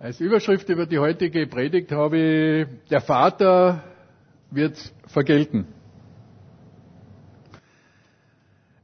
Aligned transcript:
Als 0.00 0.20
Überschrift 0.20 0.68
über 0.68 0.86
die 0.86 1.00
heutige 1.00 1.48
Predigt 1.48 1.90
habe 1.90 2.18
ich, 2.18 2.88
der 2.88 3.00
Vater 3.00 3.82
wird 4.48 4.76
vergelten. 5.08 5.66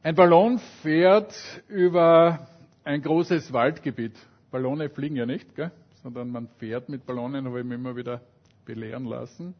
Ein 0.02 0.16
Ballon 0.16 0.58
fährt 0.82 1.32
über 1.68 2.48
ein 2.82 3.00
großes 3.00 3.52
Waldgebiet. 3.52 4.16
Ballone 4.50 4.90
fliegen 4.90 5.14
ja 5.14 5.24
nicht, 5.24 5.54
gell? 5.54 5.70
sondern 6.02 6.30
man 6.30 6.48
fährt 6.58 6.88
mit 6.88 7.06
Ballonen, 7.06 7.46
habe 7.46 7.60
ich 7.60 7.64
mich 7.64 7.78
immer 7.78 7.94
wieder 7.94 8.20
belehren 8.64 9.04
lassen. 9.04 9.54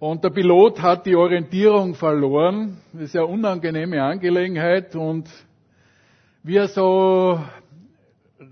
Und 0.00 0.24
der 0.24 0.30
Pilot 0.30 0.82
hat 0.82 1.06
die 1.06 1.14
Orientierung 1.14 1.94
verloren. 1.94 2.78
Das 2.92 3.02
ist 3.02 3.14
ja 3.14 3.22
eine 3.22 3.32
unangenehme 3.32 4.02
Angelegenheit 4.02 4.96
und 4.96 5.30
wie 6.42 6.56
er 6.56 6.66
so 6.66 7.40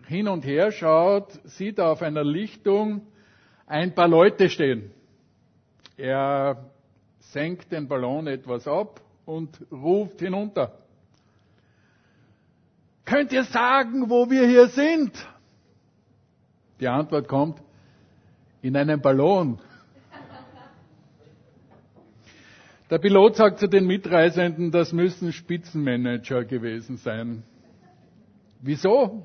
hin 0.07 0.29
und 0.29 0.45
her 0.45 0.73
schaut, 0.73 1.33
sieht 1.45 1.79
er 1.79 1.91
auf 1.91 2.03
einer 2.03 2.25
Lichtung 2.25 3.07
ein 3.67 3.95
paar 3.95 4.09
Leute 4.09 4.49
stehen. 4.49 4.93
Er 5.97 6.71
senkt 7.19 7.73
den 7.73 7.89
Ballon 7.89 8.27
etwas 8.27 8.69
ab 8.69 9.01
und 9.25 9.61
ruft 9.71 10.21
hinunter. 10.21 10.79
Könnt 13.05 13.33
ihr 13.33 13.45
sagen, 13.45 14.09
wo 14.11 14.31
wir 14.31 14.47
hier 14.47 14.69
sind? 14.69 15.13
Die 16.81 16.89
Antwort 16.89 17.29
kommt, 17.29 17.63
in 18.63 18.77
einem 18.77 19.01
Ballon. 19.01 19.59
Der 22.91 22.99
Pilot 22.99 23.37
sagt 23.37 23.59
zu 23.59 23.69
den 23.69 23.87
Mitreisenden, 23.87 24.71
das 24.71 24.93
müssen 24.93 25.33
Spitzenmanager 25.33 26.45
gewesen 26.45 26.99
sein. 26.99 27.43
Wieso? 28.61 29.25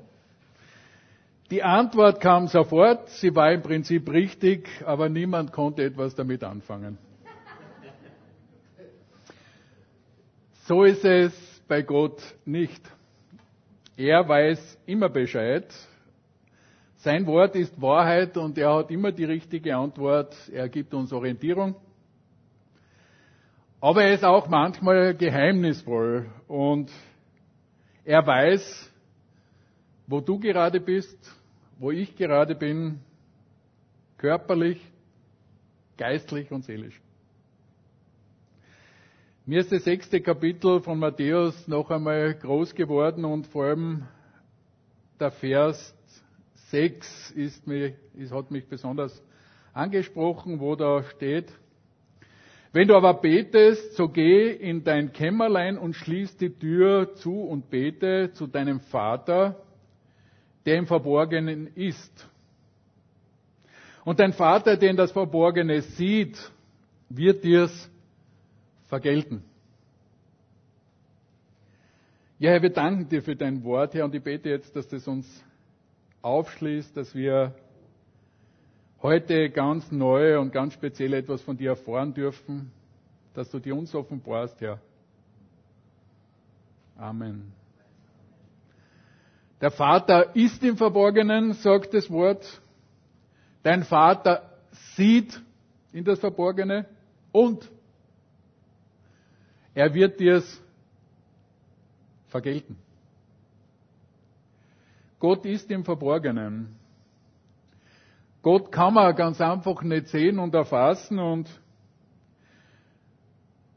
Die 1.52 1.62
Antwort 1.62 2.18
kam 2.18 2.46
sofort, 2.46 3.10
sie 3.10 3.36
war 3.36 3.52
im 3.52 3.60
Prinzip 3.60 4.08
richtig, 4.10 4.70
aber 4.86 5.10
niemand 5.10 5.52
konnte 5.52 5.84
etwas 5.84 6.14
damit 6.14 6.42
anfangen. 6.42 6.96
So 10.64 10.84
ist 10.84 11.04
es 11.04 11.62
bei 11.68 11.82
Gott 11.82 12.22
nicht. 12.46 12.80
Er 13.98 14.26
weiß 14.26 14.78
immer 14.86 15.10
Bescheid. 15.10 15.66
Sein 16.96 17.26
Wort 17.26 17.54
ist 17.54 17.78
Wahrheit 17.82 18.38
und 18.38 18.56
er 18.56 18.74
hat 18.74 18.90
immer 18.90 19.12
die 19.12 19.24
richtige 19.24 19.76
Antwort. 19.76 20.34
Er 20.50 20.70
gibt 20.70 20.94
uns 20.94 21.12
Orientierung. 21.12 21.74
Aber 23.78 24.04
er 24.04 24.14
ist 24.14 24.24
auch 24.24 24.48
manchmal 24.48 25.14
geheimnisvoll 25.14 26.30
und 26.48 26.90
er 28.06 28.26
weiß, 28.26 28.90
wo 30.06 30.18
du 30.20 30.38
gerade 30.38 30.80
bist, 30.80 31.41
wo 31.82 31.90
ich 31.90 32.14
gerade 32.14 32.54
bin, 32.54 33.00
körperlich, 34.16 34.80
geistlich 35.96 36.52
und 36.52 36.64
seelisch. 36.64 37.00
Mir 39.46 39.58
ist 39.58 39.72
das 39.72 39.82
sechste 39.82 40.20
Kapitel 40.20 40.80
von 40.80 41.00
Matthäus 41.00 41.66
noch 41.66 41.90
einmal 41.90 42.34
groß 42.34 42.76
geworden 42.76 43.24
und 43.24 43.48
vor 43.48 43.64
allem 43.64 44.06
der 45.18 45.32
Vers 45.32 45.92
6 46.68 47.32
ist 47.32 47.66
mir, 47.66 47.94
ist, 48.14 48.30
hat 48.30 48.52
mich 48.52 48.68
besonders 48.68 49.20
angesprochen, 49.72 50.60
wo 50.60 50.76
da 50.76 51.02
steht, 51.02 51.52
wenn 52.72 52.86
du 52.86 52.94
aber 52.94 53.14
betest, 53.14 53.96
so 53.96 54.08
geh 54.08 54.52
in 54.52 54.84
dein 54.84 55.12
Kämmerlein 55.12 55.76
und 55.78 55.94
schließ 55.94 56.36
die 56.36 56.56
Tür 56.56 57.16
zu 57.16 57.40
und 57.42 57.70
bete 57.70 58.30
zu 58.34 58.46
deinem 58.46 58.78
Vater, 58.78 59.56
der 60.66 60.76
im 60.76 60.86
Verborgenen 60.86 61.66
ist. 61.74 62.28
Und 64.04 64.20
dein 64.20 64.32
Vater, 64.32 64.76
der 64.76 64.90
in 64.90 64.96
das 64.96 65.12
Verborgene 65.12 65.82
sieht, 65.82 66.50
wird 67.08 67.44
dir's 67.44 67.90
vergelten. 68.86 69.44
Ja, 72.38 72.50
Herr, 72.50 72.62
wir 72.62 72.70
danken 72.70 73.08
dir 73.08 73.22
für 73.22 73.36
dein 73.36 73.62
Wort, 73.62 73.94
Herr, 73.94 74.04
und 74.04 74.14
ich 74.14 74.22
bete 74.22 74.48
jetzt, 74.48 74.74
dass 74.74 74.88
das 74.88 75.06
uns 75.06 75.26
aufschließt, 76.22 76.96
dass 76.96 77.14
wir 77.14 77.54
heute 79.00 79.50
ganz 79.50 79.90
neu 79.92 80.40
und 80.40 80.52
ganz 80.52 80.74
speziell 80.74 81.12
etwas 81.14 81.42
von 81.42 81.56
dir 81.56 81.70
erfahren 81.70 82.14
dürfen, 82.14 82.72
dass 83.34 83.50
du 83.50 83.60
dir 83.60 83.76
uns 83.76 83.94
offenbarst, 83.94 84.60
Herr. 84.60 84.80
Amen. 86.96 87.52
Der 89.62 89.70
Vater 89.70 90.34
ist 90.34 90.60
im 90.64 90.76
Verborgenen, 90.76 91.52
sagt 91.52 91.94
das 91.94 92.10
Wort. 92.10 92.44
Dein 93.62 93.84
Vater 93.84 94.50
sieht 94.96 95.40
in 95.92 96.04
das 96.04 96.18
Verborgene 96.18 96.84
und 97.30 97.70
er 99.72 99.94
wird 99.94 100.18
dir 100.18 100.38
es 100.38 100.62
vergelten. 102.26 102.76
Gott 105.20 105.46
ist 105.46 105.70
im 105.70 105.84
Verborgenen. 105.84 106.74
Gott 108.42 108.72
kann 108.72 108.94
man 108.94 109.14
ganz 109.14 109.40
einfach 109.40 109.80
nicht 109.82 110.08
sehen 110.08 110.40
und 110.40 110.52
erfassen 110.54 111.20
und 111.20 111.48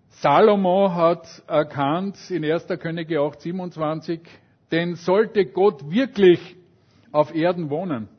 Salomo 0.10 0.92
hat 0.92 1.44
erkannt 1.46 2.18
in 2.32 2.44
1. 2.44 2.66
Könige 2.80 3.22
8, 3.22 3.40
27, 3.42 4.22
denn 4.72 4.96
sollte 4.96 5.46
Gott 5.46 5.90
wirklich 5.90 6.56
auf 7.12 7.34
Erden 7.34 7.70
wohnen, 7.70 8.10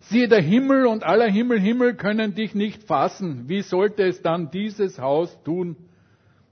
siehe 0.00 0.28
der 0.28 0.40
Himmel 0.40 0.86
und 0.86 1.04
aller 1.04 1.28
Himmel, 1.28 1.60
Himmel 1.60 1.94
können 1.94 2.34
dich 2.34 2.54
nicht 2.54 2.84
fassen. 2.84 3.48
Wie 3.48 3.62
sollte 3.62 4.04
es 4.04 4.22
dann 4.22 4.50
dieses 4.50 4.98
Haus 4.98 5.42
tun, 5.42 5.76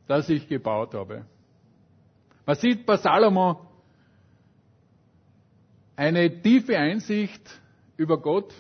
das 0.07 0.29
ich 0.29 0.49
gebaut 0.49 0.95
habe? 0.95 1.27
Man 2.47 2.57
sieht 2.57 2.87
bei 2.87 2.97
Salomo 2.97 3.61
eine 5.97 6.43
tiefe 6.43 6.79
Einsicht 6.79 7.43
über 7.97 8.21
Gott. 8.21 8.55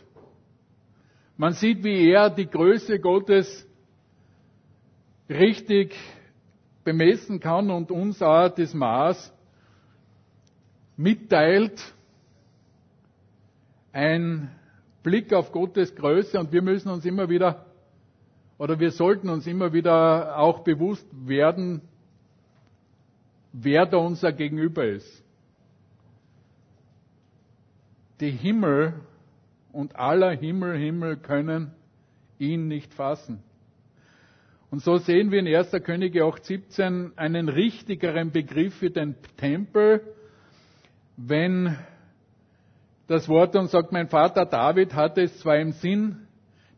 Man 1.37 1.55
sieht, 1.55 1.83
wie 1.83 2.11
er 2.11 2.29
die 2.29 2.47
Größe 2.47 3.01
Gottes 3.01 3.67
richtig 5.29 5.97
bemessen 6.85 7.41
kann 7.41 7.71
und 7.71 7.91
uns 7.91 8.21
auch 8.21 8.49
das 8.51 8.75
Maß 8.75 9.33
mitteilt, 11.01 11.81
ein 13.93 14.51
Blick 15.03 15.33
auf 15.33 15.51
Gottes 15.51 15.95
Größe 15.95 16.39
und 16.39 16.53
wir 16.53 16.61
müssen 16.61 16.91
uns 16.91 17.07
immer 17.07 17.29
wieder 17.31 17.65
oder 18.59 18.79
wir 18.79 18.91
sollten 18.91 19.31
uns 19.31 19.47
immer 19.47 19.73
wieder 19.73 20.37
auch 20.39 20.61
bewusst 20.61 21.07
werden, 21.27 21.81
wer 23.53 23.87
da 23.87 23.97
unser 23.97 24.33
Gegenüber 24.33 24.85
ist. 24.85 25.25
Die 28.21 28.31
Himmel 28.31 28.93
und 29.73 29.97
aller 29.97 30.33
Himmel, 30.33 30.77
Himmel 30.77 31.17
können 31.17 31.73
ihn 32.39 32.69
nicht 32.69 32.93
fassen. 32.93 33.43
Und 34.71 34.83
so 34.83 34.99
sehen 34.99 35.31
wir 35.31 35.39
in 35.39 35.49
1. 35.49 35.71
Könige 35.83 36.25
8.17 36.25 37.17
einen 37.17 37.49
richtigeren 37.49 38.31
Begriff 38.31 38.75
für 38.75 38.91
den 38.91 39.15
Tempel 39.39 40.03
wenn 41.27 41.77
das 43.07 43.29
Wort 43.29 43.57
uns 43.57 43.73
sagt, 43.73 43.93
mein 43.93 44.09
Vater 44.09 44.47
David 44.47 44.95
hatte 44.95 45.23
es 45.23 45.39
zwar 45.41 45.57
im 45.57 45.73
Sinn, 45.73 46.27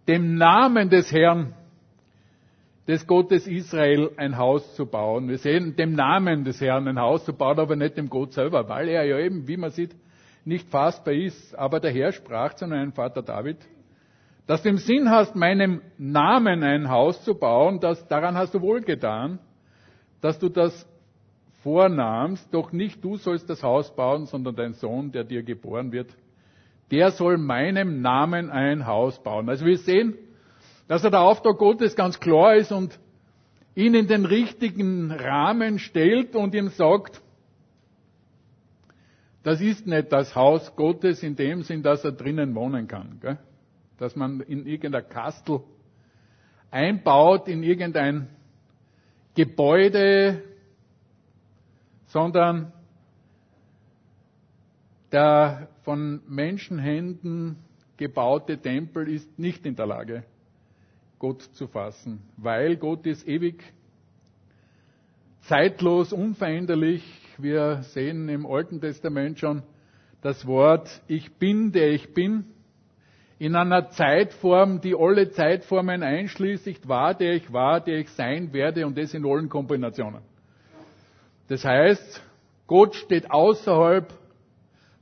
dem 0.09 0.35
Namen 0.35 0.89
des 0.89 1.13
Herrn, 1.13 1.55
des 2.89 3.07
Gottes 3.07 3.47
Israel 3.47 4.11
ein 4.17 4.37
Haus 4.37 4.75
zu 4.75 4.87
bauen. 4.87 5.29
Wir 5.29 5.39
sehen 5.39 5.77
dem 5.77 5.95
Namen 5.95 6.43
des 6.45 6.61
Herrn 6.61 6.89
ein 6.89 6.99
Haus 6.99 7.25
zu 7.25 7.33
bauen, 7.33 7.61
aber 7.61 7.77
nicht 7.77 7.97
dem 7.97 8.09
Gott 8.09 8.33
selber, 8.33 8.69
weil 8.69 8.89
er 8.89 9.05
ja 9.05 9.19
eben, 9.19 9.47
wie 9.47 9.57
man 9.57 9.71
sieht, 9.71 9.95
nicht 10.45 10.69
fassbar 10.69 11.15
ist. 11.15 11.57
Aber 11.57 11.79
der 11.79 11.93
Herr 11.93 12.11
sprach 12.11 12.55
zu 12.55 12.67
meinem 12.67 12.93
Vater 12.93 13.23
David, 13.23 13.59
dass 14.49 14.63
du 14.63 14.71
im 14.71 14.79
Sinn 14.79 15.09
hast, 15.09 15.37
meinem 15.37 15.83
Namen 15.99 16.65
ein 16.65 16.89
Haus 16.89 17.23
zu 17.23 17.39
bauen, 17.39 17.79
das, 17.79 18.09
daran 18.09 18.37
hast 18.37 18.55
du 18.55 18.61
wohl 18.61 18.81
getan, 18.81 19.39
dass 20.21 20.41
du 20.41 20.49
das 20.49 20.89
vornahmst, 21.63 22.53
doch 22.53 22.73
nicht 22.73 23.05
du 23.05 23.17
sollst 23.17 23.49
das 23.49 23.63
Haus 23.63 23.95
bauen, 23.95 24.27
sondern 24.27 24.57
dein 24.57 24.75
Sohn, 24.75 25.13
der 25.13 25.25
dir 25.25 25.43
geboren 25.43 25.93
wird, 25.93 26.15
der 26.91 27.11
soll 27.11 27.39
meinem 27.39 28.03
Namen 28.03 28.51
ein 28.51 28.87
Haus 28.87 29.23
bauen. 29.23 29.49
Also 29.49 29.65
wir 29.65 29.79
sehen, 29.79 30.15
dass 30.89 31.05
er 31.05 31.11
der 31.11 31.21
Auftrag 31.21 31.59
Gottes 31.59 31.97
ganz 31.97 32.21
klar 32.21 32.57
ist 32.57 32.73
und 32.73 32.99
ihn 33.75 33.95
in 33.95 34.09
den 34.09 34.27
richtigen 34.27 35.11
Rahmen 35.11 35.79
stellt 35.79 36.37
und 36.37 36.55
ihm 36.55 36.69
sagt, 36.69 37.23
das 39.43 39.61
ist 39.61 39.87
nicht 39.87 40.13
das 40.13 40.37
Haus 40.37 40.77
Gottes 40.77 41.23
in 41.23 41.35
dem 41.37 41.63
Sinn, 41.63 41.83
dass 41.83 42.05
er 42.05 42.13
drinnen 42.13 42.55
wohnen 42.55 42.87
kann. 42.87 43.19
Gell? 43.21 43.39
Dass 43.99 44.15
man 44.15 44.41
in 44.41 44.67
irgendein 44.67 45.09
Kastel 45.09 45.61
einbaut, 46.71 47.49
in 47.49 47.63
irgendein 47.63 48.29
Gebäude, 49.35 50.43
sondern 52.13 52.73
der 55.13 55.69
von 55.83 56.21
Menschenhänden 56.29 57.57
gebaute 57.97 58.59
Tempel 58.59 59.09
ist 59.09 59.39
nicht 59.39 59.65
in 59.65 59.77
der 59.77 59.87
Lage, 59.87 60.23
Gott 61.19 61.41
zu 61.41 61.69
fassen, 61.69 62.21
weil 62.37 62.77
Gott 62.77 63.07
ist 63.07 63.27
ewig, 63.27 63.65
zeitlos, 65.43 66.13
unveränderlich. 66.13 67.03
Wir 67.39 67.83
sehen 67.83 68.29
im 68.29 68.45
Alten 68.45 68.81
Testament 68.81 69.39
schon 69.39 69.63
das 70.21 70.47
Wort 70.47 71.03
Ich 71.09 71.33
bin, 71.37 71.73
der 71.73 71.93
ich 71.93 72.13
bin, 72.13 72.45
in 73.39 73.57
einer 73.57 73.89
Zeitform, 73.89 74.83
die 74.83 74.95
alle 74.95 75.31
Zeitformen 75.31 76.03
einschließt. 76.03 76.67
Ich 76.67 76.87
war, 76.87 77.15
der 77.15 77.33
ich 77.33 77.51
war, 77.53 77.81
der 77.81 78.01
ich 78.01 78.11
sein 78.11 78.53
werde 78.53 78.87
und 78.87 78.99
das 78.99 79.15
in 79.15 79.25
allen 79.25 79.49
Kombinationen. 79.49 80.21
Das 81.49 81.65
heißt, 81.65 82.23
Gott 82.67 82.95
steht 82.95 83.31
außerhalb 83.31 84.13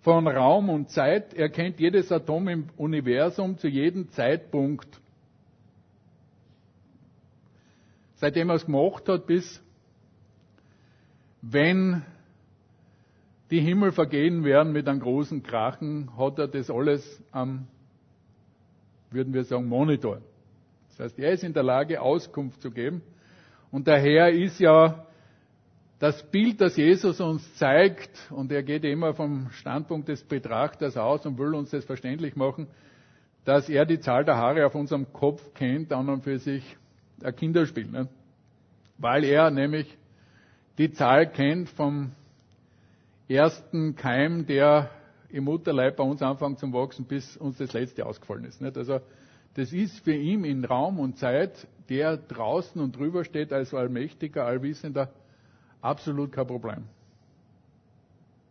von 0.03 0.27
Raum 0.27 0.71
und 0.71 0.91
Zeit. 0.91 1.35
Er 1.35 1.49
kennt 1.49 1.79
jedes 1.79 2.11
Atom 2.11 2.49
im 2.49 2.69
Universum 2.77 3.59
zu 3.59 3.69
jedem 3.69 4.09
Zeitpunkt. 4.11 5.01
Seitdem 8.17 8.51
er 8.51 8.57
es 8.57 8.67
gemacht 8.67 9.09
hat, 9.09 9.27
bis 9.27 9.63
wenn 11.43 12.03
die 13.51 13.61
Himmel 13.61 13.93
vergehen 13.93 14.45
werden 14.45 14.73
mit 14.73 14.89
einem 14.89 15.01
großen 15.01 15.43
Krachen, 15.43 16.17
hat 16.17 16.39
er 16.39 16.49
das 16.49 16.71
alles 16.71 17.23
am, 17.33 17.67
würden 19.11 19.33
wir 19.33 19.45
sagen, 19.45 19.67
Monitor. 19.67 20.21
Das 20.91 21.01
heißt, 21.01 21.19
er 21.19 21.33
ist 21.33 21.45
in 21.45 21.53
der 21.53 21.63
Lage, 21.63 22.01
Auskunft 22.01 22.61
zu 22.61 22.71
geben. 22.71 23.03
Und 23.71 23.89
daher 23.89 24.31
ist 24.31 24.61
ja 24.61 25.07
das 26.01 26.23
Bild, 26.31 26.63
das 26.63 26.77
Jesus 26.77 27.21
uns 27.21 27.55
zeigt, 27.57 28.11
und 28.31 28.51
er 28.51 28.63
geht 28.63 28.85
immer 28.85 29.13
vom 29.13 29.51
Standpunkt 29.51 30.09
des 30.09 30.25
Betrachters 30.25 30.97
aus 30.97 31.27
und 31.27 31.39
will 31.39 31.55
uns 31.55 31.71
das 31.71 31.85
verständlich 31.85 32.37
machen, 32.37 32.69
dass 33.45 33.69
er 33.69 33.85
die 33.85 34.01
Zahl 34.01 34.25
der 34.25 34.37
Haare 34.37 34.65
auf 34.65 34.75
unserem 34.75 35.13
Kopf 35.13 35.43
kennt, 35.53 35.93
an 35.93 36.09
und 36.09 36.25
für 36.25 36.39
sich 36.39 36.65
ein 37.23 37.37
Kinderspiel. 37.37 37.87
Ne? 37.87 38.09
Weil 38.97 39.25
er 39.25 39.51
nämlich 39.51 39.95
die 40.79 40.91
Zahl 40.91 41.31
kennt 41.31 41.69
vom 41.69 42.13
ersten 43.29 43.95
Keim, 43.95 44.47
der 44.47 44.89
im 45.29 45.45
Mutterleib 45.45 45.97
bei 45.97 46.05
uns 46.05 46.23
anfängt 46.23 46.61
zum 46.61 46.73
Wachsen, 46.73 47.05
bis 47.05 47.37
uns 47.37 47.59
das 47.59 47.75
letzte 47.75 48.07
ausgefallen 48.07 48.45
ist. 48.45 48.63
Nicht? 48.63 48.79
Also 48.79 49.01
das 49.53 49.71
ist 49.75 50.01
für 50.01 50.15
ihn 50.15 50.45
in 50.45 50.65
Raum 50.65 50.99
und 50.99 51.19
Zeit, 51.19 51.69
der 51.91 52.17
draußen 52.17 52.81
und 52.81 52.97
drüber 52.97 53.23
steht 53.25 53.53
als 53.53 53.75
allmächtiger, 53.75 54.47
allwissender, 54.47 55.13
absolut 55.81 56.33
kein 56.33 56.47
Problem. 56.47 56.85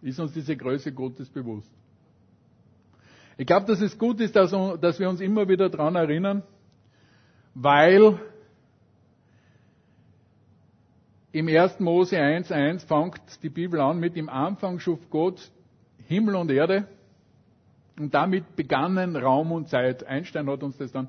Ist 0.02 0.20
uns 0.20 0.34
diese 0.34 0.56
Größe 0.56 0.94
Gottes 0.94 1.30
bewusst? 1.30 1.70
Ich 3.38 3.46
glaube, 3.48 3.66
dass 3.68 3.82
es 3.82 3.98
gut 3.98 4.20
ist, 4.20 4.36
dass, 4.36 4.52
wir 4.52 5.10
uns 5.10 5.22
immer 5.22 5.48
wieder 5.48 5.70
daran 5.70 5.96
erinnern, 5.96 6.44
weil 7.54 8.20
im 11.32 11.48
1. 11.48 11.80
Mose 11.80 12.18
1.1 12.18 12.86
fängt 12.86 13.44
die 13.44 13.50
Bibel 13.50 13.80
an 13.80 14.00
mit 14.00 14.18
im 14.18 14.30
Anfang 14.30 14.80
schuf 14.80 15.00
Gott 15.10 15.52
Himmel 16.08 16.36
und 16.36 16.52
Erde 16.52 16.88
und 17.98 18.14
damit 18.14 18.56
begannen 18.56 19.16
Raum 19.16 19.52
und 19.52 19.70
Zeit. 19.70 20.06
Einstein 20.06 20.50
hat 20.50 20.64
uns 20.64 20.78
das 20.78 20.92
dann 20.92 21.08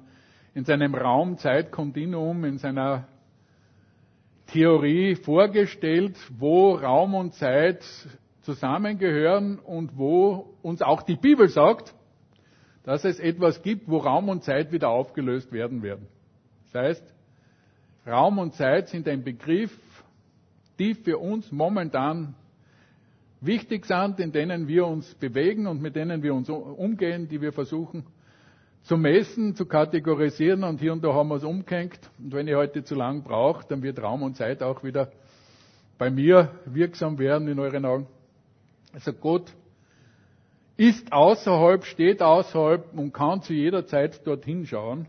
in 0.54 0.64
seinem 0.64 0.94
Raum-Zeit-Kontinuum, 0.94 2.44
in 2.44 2.58
seiner 2.58 3.06
Theorie 4.52 5.14
vorgestellt, 5.14 6.16
wo 6.38 6.74
Raum 6.74 7.14
und 7.14 7.34
Zeit 7.34 7.84
zusammengehören 8.42 9.58
und 9.58 9.96
wo 9.96 10.54
uns 10.62 10.82
auch 10.82 11.02
die 11.02 11.16
Bibel 11.16 11.48
sagt, 11.48 11.94
dass 12.82 13.04
es 13.04 13.20
etwas 13.20 13.62
gibt, 13.62 13.88
wo 13.88 13.98
Raum 13.98 14.28
und 14.28 14.42
Zeit 14.42 14.72
wieder 14.72 14.88
aufgelöst 14.88 15.52
werden 15.52 15.82
werden. 15.82 16.08
Das 16.72 16.82
heißt, 16.82 17.14
Raum 18.06 18.38
und 18.38 18.54
Zeit 18.54 18.88
sind 18.88 19.06
ein 19.06 19.22
Begriff, 19.22 19.76
die 20.78 20.94
für 20.94 21.18
uns 21.18 21.52
momentan 21.52 22.34
wichtig 23.40 23.86
sind, 23.86 24.18
in 24.18 24.32
denen 24.32 24.66
wir 24.66 24.86
uns 24.86 25.14
bewegen 25.14 25.66
und 25.66 25.80
mit 25.80 25.94
denen 25.94 26.22
wir 26.22 26.34
uns 26.34 26.48
umgehen, 26.48 27.28
die 27.28 27.40
wir 27.40 27.52
versuchen 27.52 28.04
zu 28.82 28.96
messen, 28.96 29.54
zu 29.54 29.66
kategorisieren 29.66 30.64
und 30.64 30.80
hier 30.80 30.92
und 30.92 31.04
da 31.04 31.12
haben 31.12 31.28
wir 31.28 31.36
es 31.36 31.44
umgehängt. 31.44 32.00
Und 32.18 32.32
wenn 32.32 32.48
ich 32.48 32.54
heute 32.54 32.82
zu 32.82 32.94
lang 32.94 33.22
brauche, 33.22 33.66
dann 33.68 33.82
wird 33.82 34.02
Raum 34.02 34.22
und 34.22 34.36
Zeit 34.36 34.62
auch 34.62 34.82
wieder 34.82 35.10
bei 35.98 36.10
mir 36.10 36.50
wirksam 36.64 37.18
werden 37.18 37.46
in 37.48 37.58
euren 37.58 37.84
Augen. 37.84 38.06
Also 38.92 39.12
Gott 39.12 39.52
ist 40.76 41.12
außerhalb, 41.12 41.84
steht 41.84 42.22
außerhalb 42.22 42.96
und 42.96 43.12
kann 43.12 43.42
zu 43.42 43.52
jeder 43.52 43.86
Zeit 43.86 44.26
dorthin 44.26 44.64
schauen. 44.64 45.06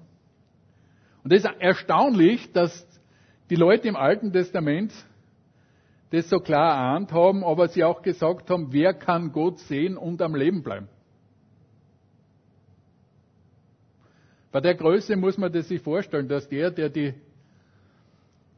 Und 1.24 1.32
es 1.32 1.46
ist 1.46 1.52
erstaunlich, 1.60 2.52
dass 2.52 2.86
die 3.50 3.56
Leute 3.56 3.88
im 3.88 3.96
Alten 3.96 4.34
Testament 4.34 4.92
das 6.10 6.30
so 6.30 6.40
klar 6.40 6.76
erahnt 6.76 7.14
haben, 7.14 7.44
aber 7.44 7.70
sie 7.70 7.86
auch 7.86 8.02
gesagt 8.02 8.50
haben, 8.50 8.74
wer 8.74 8.94
kann 8.94 9.32
Gott 9.32 9.60
sehen 9.60 9.96
und 9.96 10.22
am 10.22 10.36
Leben 10.36 10.62
bleiben? 10.62 10.90
Bei 14.52 14.60
der 14.60 14.76
Größe 14.76 15.16
muss 15.16 15.38
man 15.38 15.52
das 15.52 15.70
sich 15.70 15.82
vorstellen, 15.82 16.28
dass 16.28 16.48
der, 16.50 16.72
der 16.72 16.90
die, 16.90 17.14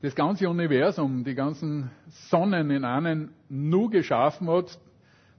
das 0.01 0.16
ganze 0.16 0.50
Universum, 0.50 1.24
die 1.24 1.36
ganzen 1.36 1.92
Sonnen 2.30 2.72
in 2.72 2.84
einen 2.84 3.31
nur 3.48 3.92
geschaffen 3.92 4.50
hat, 4.50 4.78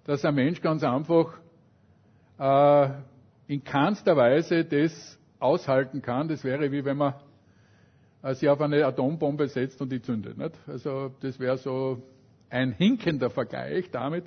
dass 0.05 0.25
ein 0.25 0.35
Mensch 0.35 0.61
ganz 0.61 0.85
einfach 0.85 1.35
äh, 2.39 2.91
in 3.49 3.65
keinster 3.65 4.17
Weise 4.17 4.65
das 4.65 5.19
aushalten 5.41 6.03
kann. 6.03 6.29
Das 6.29 6.45
wäre 6.45 6.71
wie 6.71 6.85
wenn 6.85 6.99
man 6.99 7.15
äh, 8.23 8.35
sie 8.35 8.49
auf 8.49 8.61
eine 8.61 8.87
Atombombe 8.87 9.49
setzt 9.49 9.81
und 9.81 9.91
die 9.91 10.01
zündet. 10.01 10.39
Nicht? 10.39 10.55
Also 10.69 11.13
das 11.21 11.39
wäre 11.41 11.59
so 11.59 12.03
ein 12.49 12.73
hinkender 12.73 13.31
Vergleich 13.31 13.91
damit, 13.91 14.25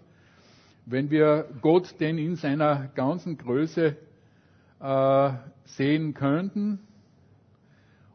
wenn 0.86 1.10
wir 1.10 1.48
Gott 1.62 1.96
denn 2.00 2.18
in 2.18 2.36
seiner 2.36 2.90
ganzen 2.96 3.38
Größe 3.38 3.96
äh, 4.80 5.32
sehen 5.66 6.14
könnten. 6.14 6.80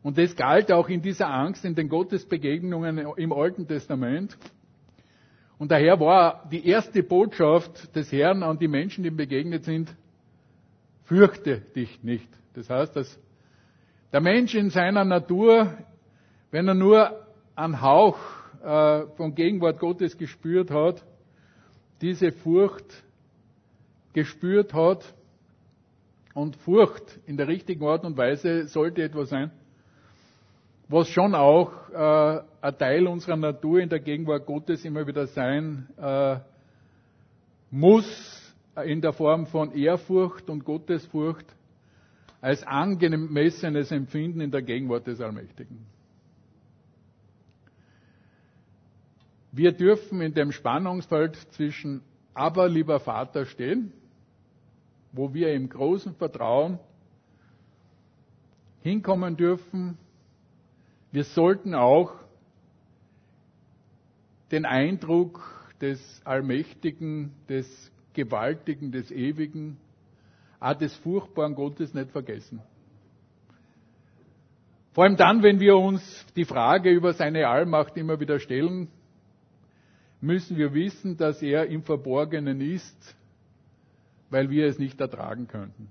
Und 0.03 0.19
das 0.19 0.35
galt 0.35 0.73
auch 0.73 0.89
in 0.89 1.01
dieser 1.01 1.29
Angst 1.29 1.65
in 1.65 1.75
den 1.75 1.89
Gottesbegegnungen 1.89 2.99
im 3.17 3.33
Alten 3.33 3.67
Testament. 3.67 4.37
Und 5.59 5.71
daher 5.71 6.01
war 6.01 6.49
die 6.51 6.67
erste 6.67 7.05
Botschaft 7.05 7.95
des 7.95 8.11
Herrn 8.11 8.43
an 8.43 8.59
die 8.59 8.67
Menschen, 8.67 9.05
die 9.05 9.11
ihm 9.11 9.17
begegnet 9.17 9.65
sind, 9.65 9.95
fürchte 11.05 11.61
dich 11.61 12.03
nicht. 12.03 12.29
Das 12.55 12.69
heißt, 12.69 12.97
dass 12.97 13.21
der 14.13 14.21
Mensch 14.21 14.55
in 14.55 14.71
seiner 14.71 15.05
Natur, 15.05 15.73
wenn 16.51 16.67
er 16.67 16.75
nur 16.75 17.27
einen 17.55 17.81
Hauch 17.81 18.19
äh, 18.63 19.07
von 19.17 19.35
Gegenwart 19.35 19.79
Gottes 19.79 20.19
gespürt 20.19 20.71
hat, 20.71 21.05
diese 22.01 22.33
Furcht 22.33 23.05
gespürt 24.13 24.75
hat, 24.75 25.05
und 26.35 26.57
Furcht 26.57 27.21
in 27.27 27.37
der 27.37 27.49
richtigen 27.49 27.85
Art 27.85 28.05
und 28.05 28.17
Weise 28.17 28.67
sollte 28.67 29.03
etwas 29.03 29.31
sein, 29.31 29.51
was 30.89 31.09
schon 31.09 31.35
auch 31.35 31.73
äh, 31.91 32.43
ein 32.61 32.79
Teil 32.79 33.07
unserer 33.07 33.37
Natur 33.37 33.81
in 33.81 33.89
der 33.89 34.01
Gegenwart 34.01 34.47
Gottes 34.47 34.85
immer 34.85 35.07
wieder 35.07 35.27
sein 35.27 35.89
äh, 35.97 36.37
muss, 37.71 38.55
in 38.85 39.01
der 39.01 39.13
Form 39.13 39.47
von 39.47 39.73
Ehrfurcht 39.73 40.49
und 40.49 40.65
Gottesfurcht, 40.65 41.47
als 42.41 42.63
angemessenes 42.67 43.91
Empfinden 43.93 44.41
in 44.41 44.51
der 44.51 44.63
Gegenwart 44.63 45.07
des 45.07 45.21
Allmächtigen. 45.21 45.87
Wir 49.53 49.73
dürfen 49.73 50.23
in 50.23 50.33
dem 50.33 50.51
Spannungsfeld 50.51 51.37
zwischen 51.53 52.03
aber 52.35 52.69
lieber 52.69 52.99
Vater 53.01 53.45
stehen, 53.45 53.93
wo 55.13 55.33
wir 55.35 55.53
im 55.53 55.69
großen 55.69 56.15
Vertrauen 56.15 56.79
hinkommen 58.81 59.37
dürfen. 59.37 59.99
Wir 61.13 61.25
sollten 61.25 61.75
auch 61.75 62.15
den 64.51 64.65
Eindruck 64.65 65.41
des 65.81 66.21
Allmächtigen, 66.25 67.33
des 67.49 67.93
Gewaltigen, 68.15 68.93
des 68.93 69.11
Ewigen, 69.11 69.77
auch 70.61 70.75
des 70.75 70.95
furchtbaren 70.97 71.55
Gottes 71.55 71.95
nicht 71.95 72.11
vergessen. 72.11 72.61
Vor 74.93 75.05
allem 75.05 75.17
dann, 75.17 75.43
wenn 75.43 75.59
wir 75.59 75.77
uns 75.77 76.27
die 76.37 76.45
Frage 76.45 76.91
über 76.91 77.15
seine 77.15 77.49
Allmacht 77.49 77.97
immer 77.97 78.21
wieder 78.21 78.39
stellen, 78.39 78.89
müssen 80.21 80.57
wir 80.57 80.75
wissen, 80.75 81.17
dass 81.17 81.43
er 81.43 81.67
im 81.67 81.83
Verborgenen 81.83 82.61
ist, 82.61 83.17
weil 84.33 84.49
wir 84.49 84.67
es 84.67 84.79
nicht 84.79 84.99
ertragen 84.99 85.47
könnten. 85.47 85.89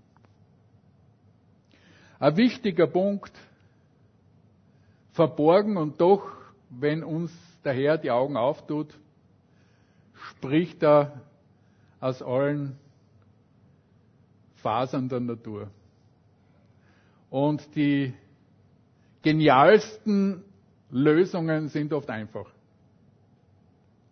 Ein 2.20 2.36
wichtiger 2.38 2.88
Punkt, 2.88 3.32
verborgen 5.14 5.78
und 5.78 6.02
doch, 6.02 6.24
wenn 6.70 7.04
uns 7.04 7.32
der 7.64 7.74
Herr 7.74 7.98
die 8.00 8.10
Augen 8.10 8.38
auftut, 8.38 8.88
spricht 10.14 10.82
er 10.82 11.22
aus 12.00 12.22
allen 12.24 12.78
Fasern 14.56 15.08
der 15.08 15.20
Natur. 15.20 15.70
Und 17.30 17.76
die 17.76 18.12
genialsten 19.22 20.44
Lösungen 20.90 21.68
sind 21.70 21.94
oft 21.94 22.10
einfach. 22.10 22.48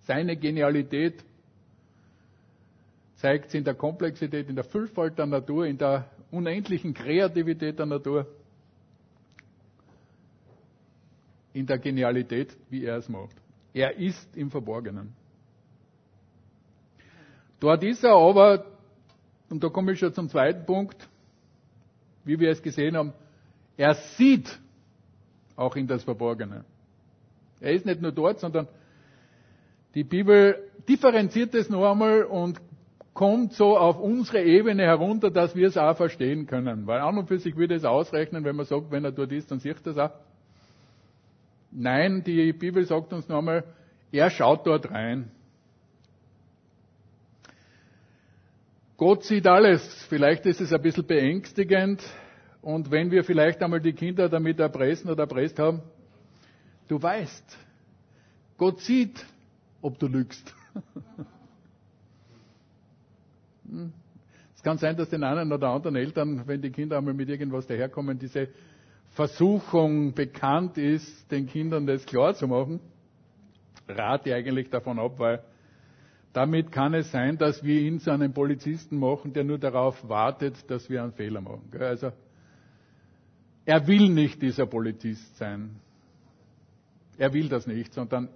Seine 0.01 0.37
Genialität 0.37 1.23
zeigt 3.19 3.51
sich 3.51 3.59
in 3.59 3.65
der 3.65 3.75
Komplexität, 3.75 4.47
in 4.49 4.55
der 4.55 4.63
Vielfalt 4.63 5.17
der 5.17 5.25
Natur, 5.25 5.65
in 5.65 5.77
der 5.77 6.09
unendlichen 6.31 6.93
Kreativität 6.93 7.77
der 7.77 7.85
Natur, 7.85 8.25
in 11.53 11.65
der 11.65 11.79
Genialität, 11.79 12.55
wie 12.69 12.85
er 12.85 12.95
es 12.97 13.09
macht. 13.09 13.35
Er 13.73 13.97
ist 13.97 14.35
im 14.37 14.49
Verborgenen. 14.49 15.13
Dort 17.59 17.83
ist 17.83 18.05
er 18.05 18.15
aber, 18.15 18.65
und 19.49 19.61
da 19.61 19.67
komme 19.67 19.91
ich 19.91 19.99
schon 19.99 20.13
zum 20.13 20.29
zweiten 20.29 20.65
Punkt, 20.65 21.09
wie 22.23 22.39
wir 22.39 22.51
es 22.51 22.61
gesehen 22.61 22.95
haben, 22.95 23.11
er 23.75 23.95
sieht 23.95 24.59
auch 25.57 25.75
in 25.75 25.87
das 25.87 26.03
Verborgene. 26.05 26.63
Er 27.59 27.73
ist 27.73 27.85
nicht 27.85 28.01
nur 28.01 28.13
dort, 28.13 28.39
sondern 28.39 28.67
die 29.93 30.05
Bibel 30.05 30.69
differenziert 30.87 31.53
es 31.53 31.69
noch 31.69 31.91
einmal 31.91 32.23
und 32.23 32.61
kommt 33.19 33.51
so 33.51 33.77
auf 33.77 33.99
unsere 33.99 34.41
Ebene 34.41 34.83
herunter, 34.83 35.29
dass 35.29 35.53
wir 35.53 35.67
es 35.67 35.75
auch 35.75 35.97
verstehen 35.97 36.47
können. 36.47 36.87
Weil 36.87 37.01
an 37.01 37.17
und 37.17 37.27
für 37.27 37.37
sich 37.37 37.57
würde 37.57 37.75
es 37.75 37.83
ausrechnen, 37.83 38.45
wenn 38.45 38.55
man 38.55 38.65
sagt, 38.65 38.91
wenn 38.91 39.03
er 39.03 39.11
dort 39.11 39.33
ist, 39.33 39.51
dann 39.51 39.59
sieht 39.59 39.75
er 39.85 39.91
es 39.91 39.97
auch. 39.97 40.11
Nein, 41.69 42.23
die 42.23 42.53
Bibel 42.53 42.85
sagt 42.85 43.11
uns 43.11 43.27
noch 43.27 43.39
einmal, 43.39 43.65
er 44.13 44.29
schaut 44.29 44.65
dort 44.65 44.89
rein. 44.89 45.29
Gott 48.95 49.25
sieht 49.25 49.47
alles. 49.47 50.05
Vielleicht 50.07 50.45
ist 50.45 50.61
es 50.61 50.71
ein 50.71 50.81
bisschen 50.81 51.05
beängstigend. 51.05 52.01
Und 52.61 52.89
wenn 52.89 53.11
wir 53.11 53.25
vielleicht 53.25 53.61
einmal 53.61 53.81
die 53.81 53.91
Kinder 53.91 54.29
damit 54.29 54.61
erpressen 54.61 55.11
oder 55.11 55.23
erpresst 55.23 55.59
haben, 55.59 55.81
du 56.87 57.03
weißt, 57.03 57.57
Gott 58.57 58.79
sieht, 58.79 59.25
ob 59.81 59.99
du 59.99 60.07
lügst. 60.07 60.55
Es 64.55 64.63
kann 64.63 64.77
sein, 64.77 64.97
dass 64.97 65.09
den 65.09 65.23
einen 65.23 65.51
oder 65.51 65.69
anderen 65.69 65.95
Eltern, 65.95 66.43
wenn 66.45 66.61
die 66.61 66.69
Kinder 66.71 66.97
einmal 66.97 67.13
mit 67.13 67.29
irgendwas 67.29 67.65
daherkommen, 67.67 68.19
diese 68.19 68.49
Versuchung 69.11 70.13
bekannt 70.13 70.77
ist, 70.77 71.31
den 71.31 71.47
Kindern 71.47 71.87
das 71.87 72.05
klar 72.05 72.33
zu 72.35 72.47
machen. 72.47 72.79
Rate 73.87 74.35
eigentlich 74.35 74.69
davon 74.69 74.99
ab, 74.99 75.13
weil 75.17 75.41
damit 76.33 76.71
kann 76.71 76.93
es 76.93 77.11
sein, 77.11 77.37
dass 77.37 77.63
wir 77.63 77.79
ihn 77.81 77.99
zu 77.99 78.11
einem 78.11 78.33
Polizisten 78.33 78.97
machen, 78.99 79.33
der 79.33 79.43
nur 79.43 79.57
darauf 79.57 80.07
wartet, 80.07 80.69
dass 80.69 80.89
wir 80.89 81.01
einen 81.03 81.13
Fehler 81.13 81.41
machen. 81.41 81.69
Also, 81.79 82.11
er 83.65 83.87
will 83.87 84.09
nicht 84.09 84.41
dieser 84.41 84.65
Polizist 84.65 85.37
sein. 85.37 85.79
Er 87.17 87.33
will 87.33 87.49
das 87.49 87.65
nicht, 87.67 87.93
sondern 87.93 88.29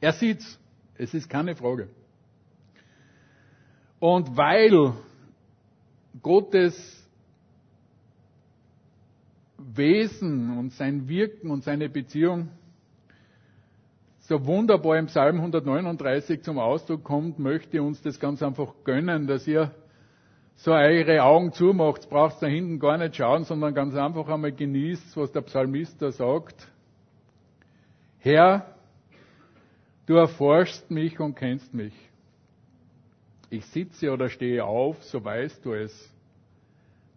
er 0.00 0.12
sieht's. 0.12 0.58
Es 0.98 1.14
ist 1.14 1.28
keine 1.28 1.54
Frage. 1.56 1.88
Und 3.98 4.36
weil 4.36 4.92
Gottes 6.22 6.96
Wesen 9.58 10.58
und 10.58 10.72
sein 10.72 11.08
Wirken 11.08 11.50
und 11.50 11.64
seine 11.64 11.88
Beziehung 11.88 12.48
so 14.20 14.44
wunderbar 14.44 14.98
im 14.98 15.06
Psalm 15.06 15.36
139 15.36 16.42
zum 16.42 16.58
Ausdruck 16.58 17.04
kommt, 17.04 17.38
möchte 17.38 17.80
uns 17.82 18.02
das 18.02 18.18
ganz 18.18 18.42
einfach 18.42 18.74
gönnen, 18.84 19.26
dass 19.26 19.46
ihr 19.46 19.70
so 20.56 20.72
eure 20.72 21.22
Augen 21.22 21.52
zumacht, 21.52 22.08
braucht 22.08 22.42
da 22.42 22.46
hinten 22.46 22.80
gar 22.80 22.98
nicht 22.98 23.16
schauen, 23.16 23.44
sondern 23.44 23.74
ganz 23.74 23.94
einfach 23.94 24.26
einmal 24.28 24.52
genießt, 24.52 25.16
was 25.16 25.30
der 25.30 25.42
Psalmist 25.42 26.00
da 26.02 26.10
sagt. 26.10 26.68
Herr, 28.18 28.74
du 30.06 30.14
erforschst 30.14 30.90
mich 30.90 31.20
und 31.20 31.36
kennst 31.36 31.72
mich. 31.72 31.94
Ich 33.50 33.64
sitze 33.66 34.12
oder 34.12 34.28
stehe 34.28 34.64
auf, 34.64 35.02
so 35.04 35.22
weißt 35.24 35.64
du 35.64 35.72
es. 35.72 36.12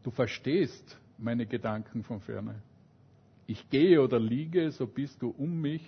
Du 0.03 0.11
verstehst 0.11 0.97
meine 1.17 1.45
Gedanken 1.45 2.03
von 2.03 2.21
ferne. 2.21 2.61
Ich 3.47 3.69
gehe 3.69 4.01
oder 4.01 4.19
liege, 4.19 4.71
so 4.71 4.85
bist 4.85 5.21
du 5.21 5.29
um 5.29 5.59
mich 5.59 5.83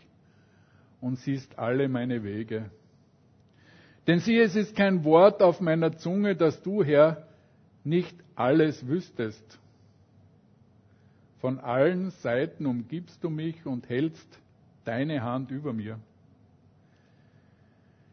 und 1.00 1.18
siehst 1.20 1.60
alle 1.60 1.88
meine 1.88 2.24
Wege. 2.24 2.72
Denn 4.08 4.20
siehe, 4.20 4.42
es 4.44 4.56
ist 4.56 4.76
kein 4.76 5.04
Wort 5.04 5.44
auf 5.44 5.62
meiner 5.62 5.96
Zunge, 5.98 6.36
dass 6.36 6.62
du, 6.64 6.84
Herr, 6.84 7.28
nicht 7.84 8.16
alles 8.36 8.88
wüsstest. 8.88 9.60
Von 11.40 11.60
allen 11.60 12.12
Seiten 12.12 12.66
umgibst 12.66 13.24
du 13.24 13.30
mich 13.30 13.66
und 13.66 13.90
hältst 13.90 14.40
deine 14.86 15.24
Hand 15.24 15.52
über 15.52 15.74
mir. 15.74 16.00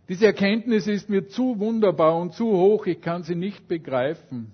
Diese 0.09 0.25
Erkenntnis 0.25 0.87
ist 0.87 1.11
mir 1.11 1.29
zu 1.29 1.59
wunderbar 1.59 2.17
und 2.17 2.33
zu 2.33 2.47
hoch, 2.47 2.87
ich 2.87 3.01
kann 3.01 3.25
sie 3.25 3.35
nicht 3.35 3.69
begreifen. 3.69 4.53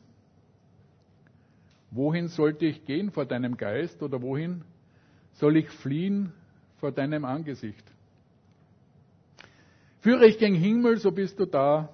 Wohin 1.92 2.26
sollte 2.26 2.66
ich 2.66 2.84
gehen 2.86 3.12
vor 3.12 3.24
deinem 3.24 3.56
Geist 3.56 4.02
oder 4.02 4.20
wohin 4.20 4.62
soll 5.34 5.56
ich 5.56 5.68
fliehen 5.68 6.32
vor 6.78 6.90
deinem 6.90 7.24
Angesicht? 7.24 7.84
Führe 10.00 10.26
ich 10.26 10.38
gen 10.38 10.56
Himmel, 10.56 10.98
so 10.98 11.12
bist 11.12 11.38
du 11.38 11.46
da. 11.46 11.88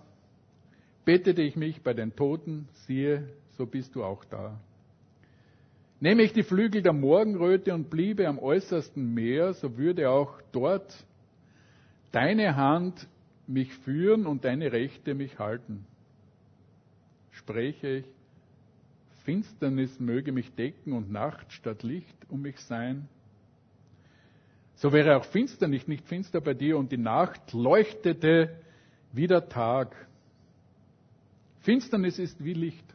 Betete 1.04 1.42
ich 1.42 1.54
mich 1.54 1.82
bei 1.82 1.92
den 1.92 2.16
Toten, 2.16 2.66
siehe, 2.86 3.28
so 3.58 3.66
bist 3.66 3.94
du 3.94 4.02
auch 4.02 4.24
da. 4.24 4.58
Nehme 6.00 6.22
ich 6.22 6.32
die 6.32 6.42
Flügel 6.44 6.80
der 6.80 6.94
Morgenröte 6.94 7.74
und 7.74 7.90
bliebe 7.90 8.26
am 8.26 8.38
äußersten 8.38 9.12
Meer, 9.12 9.52
so 9.52 9.76
würde 9.76 10.08
auch 10.08 10.40
dort 10.50 11.04
deine 12.10 12.56
Hand 12.56 13.06
mich 13.50 13.74
führen 13.74 14.26
und 14.26 14.44
deine 14.44 14.72
Rechte 14.72 15.14
mich 15.14 15.38
halten. 15.38 15.84
Spreche 17.32 17.88
ich, 17.98 18.04
Finsternis 19.24 20.00
möge 20.00 20.32
mich 20.32 20.54
decken 20.54 20.92
und 20.92 21.10
Nacht 21.10 21.52
statt 21.52 21.82
Licht 21.82 22.16
um 22.28 22.42
mich 22.42 22.58
sein. 22.60 23.08
So 24.76 24.92
wäre 24.92 25.16
auch 25.16 25.24
Finsternis 25.26 25.86
nicht 25.86 26.06
finster 26.06 26.40
bei 26.40 26.54
dir 26.54 26.78
und 26.78 26.90
die 26.90 26.96
Nacht 26.96 27.52
leuchtete 27.52 28.58
wie 29.12 29.26
der 29.26 29.48
Tag. 29.48 29.94
Finsternis 31.60 32.18
ist 32.18 32.42
wie 32.42 32.54
Licht. 32.54 32.94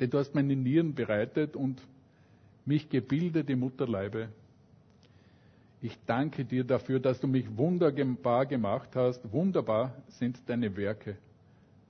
Denn 0.00 0.10
du 0.10 0.18
hast 0.18 0.34
meine 0.34 0.56
Nieren 0.56 0.94
bereitet 0.94 1.54
und 1.54 1.80
mich 2.64 2.88
gebildet 2.88 3.48
im 3.50 3.60
Mutterleibe. 3.60 4.30
Ich 5.80 5.96
danke 6.06 6.44
dir 6.44 6.64
dafür, 6.64 6.98
dass 6.98 7.20
du 7.20 7.28
mich 7.28 7.56
wunderbar 7.56 8.46
gemacht 8.46 8.96
hast. 8.96 9.32
Wunderbar 9.32 9.94
sind 10.08 10.36
deine 10.48 10.76
Werke. 10.76 11.16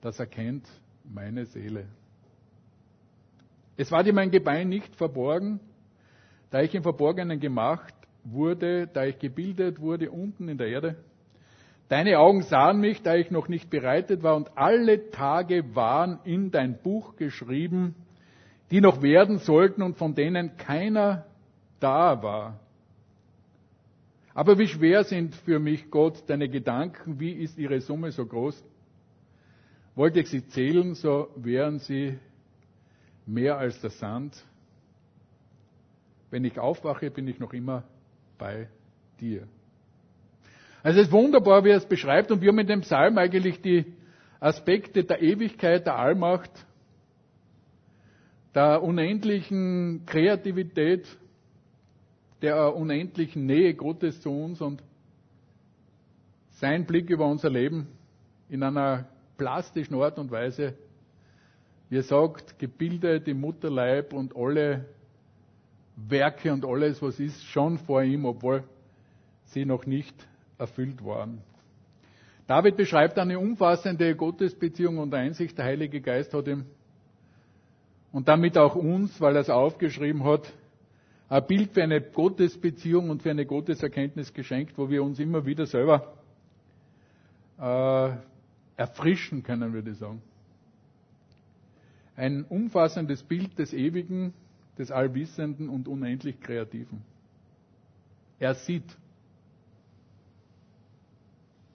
Das 0.01 0.19
erkennt 0.19 0.67
meine 1.03 1.45
Seele. 1.45 1.85
Es 3.77 3.91
war 3.91 4.03
dir 4.03 4.13
mein 4.13 4.29
Gebein 4.29 4.69
nicht 4.69 4.95
verborgen, 4.95 5.59
da 6.51 6.61
ich 6.61 6.75
im 6.75 6.83
Verborgenen 6.83 7.39
gemacht 7.39 7.93
wurde, 8.23 8.87
da 8.87 9.05
ich 9.05 9.17
gebildet 9.17 9.79
wurde 9.79 10.11
unten 10.11 10.49
in 10.49 10.57
der 10.57 10.67
Erde. 10.67 10.95
Deine 11.87 12.19
Augen 12.19 12.43
sahen 12.43 12.79
mich, 12.81 13.01
da 13.01 13.15
ich 13.15 13.31
noch 13.31 13.47
nicht 13.47 13.71
bereitet 13.71 14.21
war, 14.21 14.35
und 14.35 14.55
alle 14.55 15.09
Tage 15.09 15.75
waren 15.75 16.19
in 16.25 16.51
dein 16.51 16.77
Buch 16.77 17.15
geschrieben, 17.15 17.95
die 18.69 18.81
noch 18.81 19.01
werden 19.01 19.39
sollten 19.39 19.81
und 19.81 19.97
von 19.97 20.13
denen 20.13 20.57
keiner 20.57 21.25
da 21.79 22.21
war. 22.21 22.59
Aber 24.39 24.57
wie 24.57 24.69
schwer 24.69 25.03
sind 25.03 25.35
für 25.35 25.59
mich, 25.59 25.91
Gott, 25.91 26.23
deine 26.27 26.47
Gedanken, 26.47 27.19
wie 27.19 27.33
ist 27.33 27.57
ihre 27.57 27.81
Summe 27.81 28.13
so 28.13 28.25
groß? 28.25 28.63
Wollte 29.95 30.21
ich 30.21 30.29
sie 30.29 30.47
zählen, 30.47 30.95
so 30.95 31.27
wären 31.35 31.79
sie 31.79 32.17
mehr 33.25 33.57
als 33.57 33.81
der 33.81 33.89
Sand. 33.89 34.41
Wenn 36.31 36.45
ich 36.45 36.57
aufwache, 36.57 37.11
bin 37.11 37.27
ich 37.27 37.37
noch 37.37 37.51
immer 37.51 37.83
bei 38.37 38.69
dir. 39.19 39.45
Also 40.83 41.01
es 41.01 41.07
ist 41.07 41.11
wunderbar, 41.11 41.65
wie 41.65 41.71
er 41.71 41.77
es 41.77 41.85
beschreibt 41.85 42.31
und 42.31 42.39
wir 42.39 42.47
haben 42.47 42.59
in 42.59 42.67
dem 42.67 42.79
Psalm 42.79 43.17
eigentlich 43.17 43.61
die 43.61 43.83
Aspekte 44.39 45.03
der 45.03 45.21
Ewigkeit, 45.21 45.85
der 45.85 45.97
Allmacht, 45.97 46.65
der 48.55 48.83
unendlichen 48.83 50.05
Kreativität, 50.05 51.05
der 52.41 52.75
unendlichen 52.75 53.45
Nähe 53.45 53.73
Gottes 53.73 54.21
zu 54.21 54.29
uns 54.29 54.61
und 54.61 54.83
sein 56.51 56.85
Blick 56.85 57.09
über 57.09 57.25
unser 57.25 57.49
Leben 57.49 57.87
in 58.49 58.63
einer 58.63 59.05
plastischen 59.37 59.95
Art 59.95 60.19
und 60.19 60.31
Weise, 60.31 60.73
wie 61.89 61.97
er 61.97 62.03
sagt, 62.03 62.59
gebildet 62.59 63.27
im 63.27 63.41
Mutterleib 63.41 64.13
und 64.13 64.35
alle 64.35 64.85
Werke 65.95 66.53
und 66.53 66.65
alles, 66.65 67.01
was 67.01 67.19
ist, 67.19 67.43
schon 67.45 67.77
vor 67.77 68.03
ihm, 68.03 68.25
obwohl 68.25 68.63
sie 69.45 69.65
noch 69.65 69.85
nicht 69.85 70.15
erfüllt 70.57 71.03
waren. 71.03 71.41
David 72.47 72.77
beschreibt 72.77 73.17
eine 73.17 73.37
umfassende 73.37 74.15
Gottesbeziehung 74.15 74.97
und 74.97 75.13
Einsicht. 75.13 75.57
Der 75.57 75.65
Heilige 75.65 76.01
Geist 76.01 76.33
hat 76.33 76.47
ihm 76.47 76.65
und 78.11 78.27
damit 78.27 78.57
auch 78.57 78.75
uns, 78.75 79.21
weil 79.21 79.35
er 79.35 79.41
es 79.41 79.49
aufgeschrieben 79.49 80.23
hat, 80.23 80.51
ein 81.29 81.45
Bild 81.45 81.71
für 81.71 81.83
eine 81.83 82.01
Gottesbeziehung 82.01 83.09
und 83.09 83.21
für 83.21 83.29
eine 83.29 83.45
Gotteserkenntnis 83.45 84.33
geschenkt, 84.33 84.77
wo 84.77 84.89
wir 84.89 85.03
uns 85.03 85.19
immer 85.19 85.45
wieder 85.45 85.67
selber 85.67 86.15
äh, 87.59 88.11
erfrischen 88.75 89.43
können, 89.43 89.71
würde 89.71 89.91
ich 89.91 89.97
sagen. 89.97 90.21
Ein 92.15 92.43
umfassendes 92.45 93.23
Bild 93.23 93.57
des 93.59 93.73
Ewigen, 93.73 94.33
des 94.77 94.91
Allwissenden 94.91 95.69
und 95.69 95.87
unendlich 95.87 96.39
Kreativen. 96.41 97.03
Er 98.39 98.55
sieht. 98.55 98.97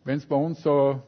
Wenn 0.05 0.19
es 0.19 0.27
bei 0.27 0.37
uns 0.37 0.63
so 0.63 1.01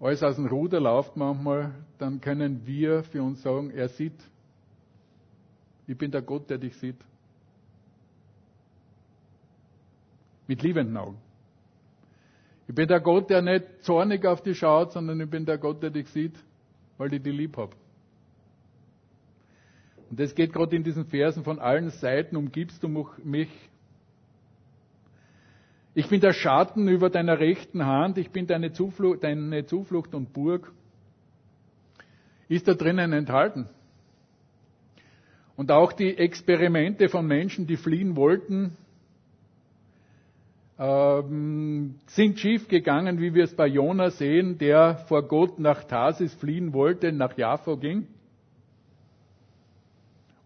alles 0.00 0.22
aus 0.22 0.36
dem 0.36 0.46
Ruder 0.46 0.80
läuft 0.80 1.16
manchmal, 1.16 1.74
dann 1.98 2.20
können 2.20 2.66
wir 2.66 3.02
für 3.04 3.22
uns 3.22 3.42
sagen, 3.42 3.70
er 3.70 3.88
sieht. 3.88 4.18
Ich 5.86 5.96
bin 5.96 6.10
der 6.10 6.22
Gott, 6.22 6.48
der 6.50 6.58
dich 6.58 6.76
sieht. 6.76 6.96
Mit 10.46 10.62
liebenden 10.62 10.96
Augen. 10.96 11.18
Ich 12.66 12.74
bin 12.74 12.88
der 12.88 13.00
Gott, 13.00 13.28
der 13.30 13.42
nicht 13.42 13.82
zornig 13.82 14.24
auf 14.24 14.42
dich 14.42 14.58
schaut, 14.58 14.92
sondern 14.92 15.20
ich 15.20 15.28
bin 15.28 15.44
der 15.44 15.58
Gott, 15.58 15.82
der 15.82 15.90
dich 15.90 16.08
sieht, 16.08 16.34
weil 16.96 17.12
ich 17.12 17.22
dich 17.22 17.34
lieb 17.34 17.56
habe. 17.56 17.72
Und 20.10 20.20
das 20.20 20.34
geht 20.34 20.52
gerade 20.52 20.74
in 20.76 20.84
diesen 20.84 21.06
Versen 21.06 21.44
von 21.44 21.58
allen 21.58 21.90
Seiten, 21.90 22.36
umgibst 22.36 22.82
du 22.82 22.88
mich. 23.22 23.48
Ich 25.94 26.08
bin 26.08 26.20
der 26.20 26.32
Schatten 26.32 26.88
über 26.88 27.10
deiner 27.10 27.38
rechten 27.38 27.84
Hand, 27.84 28.18
ich 28.18 28.30
bin 28.30 28.46
deine 28.46 28.72
Zuflucht, 28.72 29.22
deine 29.22 29.66
Zuflucht 29.66 30.14
und 30.14 30.32
Burg. 30.32 30.72
Ist 32.48 32.68
da 32.68 32.74
drinnen 32.74 33.12
enthalten. 33.12 33.68
Und 35.56 35.70
auch 35.70 35.92
die 35.92 36.16
Experimente 36.16 37.08
von 37.08 37.26
Menschen, 37.26 37.66
die 37.66 37.76
fliehen 37.76 38.16
wollten, 38.16 38.76
ähm, 40.78 41.94
sind 42.06 42.40
schief 42.40 42.66
gegangen, 42.66 43.20
wie 43.20 43.34
wir 43.34 43.44
es 43.44 43.54
bei 43.54 43.66
Jona 43.68 44.10
sehen, 44.10 44.58
der 44.58 44.96
vor 45.08 45.22
Gott 45.28 45.58
nach 45.60 45.84
Tarsis 45.84 46.34
fliehen 46.34 46.72
wollte, 46.72 47.12
nach 47.12 47.36
Jaffa 47.38 47.76
ging 47.76 48.08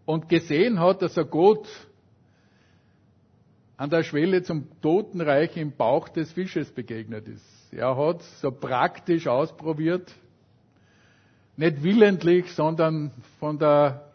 und 0.05 0.29
gesehen 0.29 0.79
hat, 0.79 1.01
dass 1.01 1.17
er 1.17 1.25
Gott 1.25 1.67
an 3.77 3.89
der 3.89 4.03
Schwelle 4.03 4.43
zum 4.43 4.67
Totenreich 4.81 5.55
im 5.55 5.71
Bauch 5.71 6.09
des 6.09 6.31
Fisches 6.31 6.71
begegnet 6.71 7.27
ist. 7.27 7.71
Er 7.73 7.95
hat 7.95 8.21
so 8.41 8.51
praktisch 8.51 9.27
ausprobiert, 9.27 10.11
nicht 11.57 11.81
willentlich, 11.83 12.51
sondern 12.53 13.11
von 13.39 13.57
der 13.57 14.08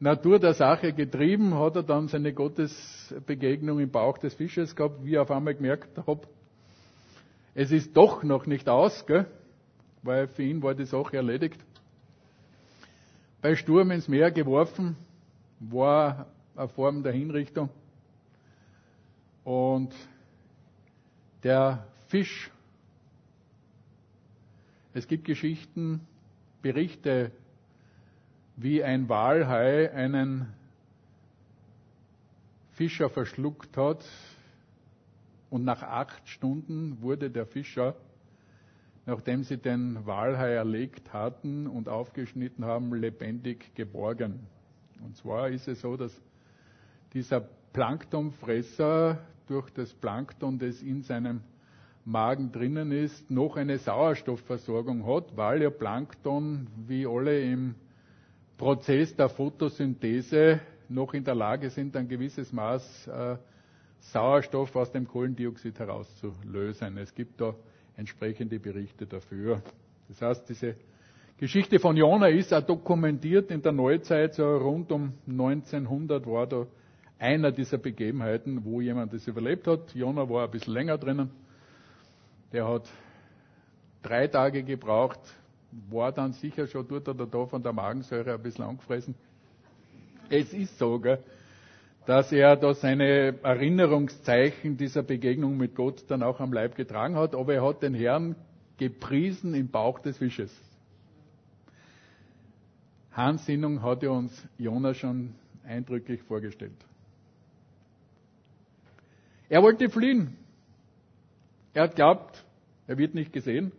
Natur 0.00 0.38
der 0.38 0.54
Sache 0.54 0.94
getrieben, 0.94 1.54
hat 1.54 1.76
er 1.76 1.82
dann 1.82 2.08
seine 2.08 2.32
Gottesbegegnung 2.32 3.80
im 3.80 3.90
Bauch 3.90 4.16
des 4.16 4.32
Fisches 4.32 4.74
gehabt, 4.74 5.04
wie 5.04 5.10
ich 5.12 5.18
auf 5.18 5.30
einmal 5.30 5.54
gemerkt 5.54 5.96
habe, 6.06 6.26
es 7.54 7.70
ist 7.70 7.94
doch 7.94 8.22
noch 8.22 8.46
nicht 8.46 8.68
aus, 8.68 9.04
gell? 9.06 9.26
weil 10.02 10.28
für 10.28 10.42
ihn 10.42 10.62
war 10.62 10.74
die 10.74 10.86
Sache 10.86 11.16
erledigt. 11.16 11.60
Bei 13.42 13.54
Sturm 13.54 13.90
ins 13.90 14.08
Meer 14.08 14.30
geworfen, 14.30 14.96
war 15.58 16.26
eine 16.56 16.68
Form 16.68 17.02
der 17.02 17.12
Hinrichtung. 17.12 17.68
Und 19.44 19.94
der 21.42 21.86
Fisch, 22.08 22.50
es 24.94 25.06
gibt 25.06 25.24
Geschichten, 25.26 26.00
Berichte 26.62 27.32
wie 28.62 28.84
ein 28.84 29.08
Walhai 29.08 29.90
einen 29.90 30.52
Fischer 32.72 33.08
verschluckt 33.08 33.78
hat. 33.78 34.04
Und 35.48 35.64
nach 35.64 35.82
acht 35.82 36.28
Stunden 36.28 37.00
wurde 37.00 37.30
der 37.30 37.46
Fischer, 37.46 37.96
nachdem 39.06 39.44
sie 39.44 39.56
den 39.56 40.04
Walhai 40.04 40.52
erlegt 40.52 41.12
hatten 41.14 41.66
und 41.66 41.88
aufgeschnitten 41.88 42.66
haben, 42.66 42.94
lebendig 42.94 43.74
geborgen. 43.74 44.40
Und 45.02 45.16
zwar 45.16 45.48
ist 45.48 45.66
es 45.66 45.80
so, 45.80 45.96
dass 45.96 46.12
dieser 47.14 47.40
Planktonfresser 47.72 49.18
durch 49.46 49.70
das 49.70 49.94
Plankton, 49.94 50.58
das 50.58 50.82
in 50.82 51.02
seinem 51.02 51.40
Magen 52.04 52.52
drinnen 52.52 52.92
ist, 52.92 53.30
noch 53.30 53.56
eine 53.56 53.78
Sauerstoffversorgung 53.78 55.06
hat, 55.06 55.34
weil 55.34 55.62
ja 55.62 55.70
Plankton, 55.70 56.66
wie 56.86 57.06
alle 57.06 57.40
im 57.40 57.74
Prozess 58.60 59.16
der 59.16 59.30
Photosynthese 59.30 60.60
noch 60.90 61.14
in 61.14 61.24
der 61.24 61.34
Lage 61.34 61.70
sind, 61.70 61.96
ein 61.96 62.06
gewisses 62.06 62.52
Maß 62.52 63.06
äh, 63.06 63.36
Sauerstoff 64.00 64.76
aus 64.76 64.92
dem 64.92 65.08
Kohlendioxid 65.08 65.78
herauszulösen. 65.78 66.98
Es 66.98 67.14
gibt 67.14 67.40
da 67.40 67.54
entsprechende 67.96 68.60
Berichte 68.60 69.06
dafür. 69.06 69.62
Das 70.08 70.20
heißt, 70.20 70.46
diese 70.50 70.74
Geschichte 71.38 71.78
von 71.78 71.96
Jona 71.96 72.28
ist 72.28 72.52
auch 72.52 72.60
dokumentiert 72.60 73.50
in 73.50 73.62
der 73.62 73.72
Neuzeit, 73.72 74.34
so 74.34 74.58
rund 74.58 74.92
um 74.92 75.14
1900 75.26 76.26
war 76.26 76.46
da 76.46 76.66
einer 77.18 77.52
dieser 77.52 77.78
Begebenheiten, 77.78 78.62
wo 78.66 78.82
jemand 78.82 79.14
das 79.14 79.26
überlebt 79.26 79.66
hat. 79.68 79.94
Jona 79.94 80.28
war 80.28 80.44
ein 80.44 80.50
bisschen 80.50 80.74
länger 80.74 80.98
drinnen. 80.98 81.30
Der 82.52 82.68
hat 82.68 82.90
drei 84.02 84.26
Tage 84.26 84.62
gebraucht, 84.64 85.20
war 85.90 86.12
dann 86.12 86.32
sicher 86.32 86.66
schon 86.66 86.86
dort 86.88 87.08
oder 87.08 87.26
da 87.26 87.46
von 87.46 87.62
der 87.62 87.72
Magensäure 87.72 88.34
ein 88.34 88.42
bisschen 88.42 88.64
angefressen. 88.64 89.14
Es 90.28 90.52
ist 90.52 90.78
so, 90.78 90.98
gell, 90.98 91.18
dass 92.06 92.32
er 92.32 92.56
da 92.56 92.74
seine 92.74 93.34
Erinnerungszeichen 93.42 94.76
dieser 94.76 95.02
Begegnung 95.02 95.56
mit 95.56 95.74
Gott 95.74 96.04
dann 96.08 96.22
auch 96.22 96.40
am 96.40 96.52
Leib 96.52 96.74
getragen 96.74 97.16
hat, 97.16 97.34
aber 97.34 97.54
er 97.54 97.64
hat 97.64 97.82
den 97.82 97.94
Herrn 97.94 98.34
gepriesen 98.78 99.54
im 99.54 99.68
Bauch 99.68 99.98
des 99.98 100.18
Fisches. 100.18 100.50
Hans 103.12 103.44
Sinnung 103.46 103.82
hat 103.82 104.02
ja 104.02 104.10
uns 104.10 104.46
Jonas 104.56 104.96
schon 104.96 105.34
eindrücklich 105.64 106.22
vorgestellt. 106.22 106.72
Er 109.48 109.62
wollte 109.62 109.90
fliehen. 109.90 110.36
Er 111.74 111.84
hat 111.84 111.96
glaubt, 111.96 112.44
er 112.86 112.98
wird 112.98 113.14
nicht 113.14 113.32
gesehen. 113.32 113.72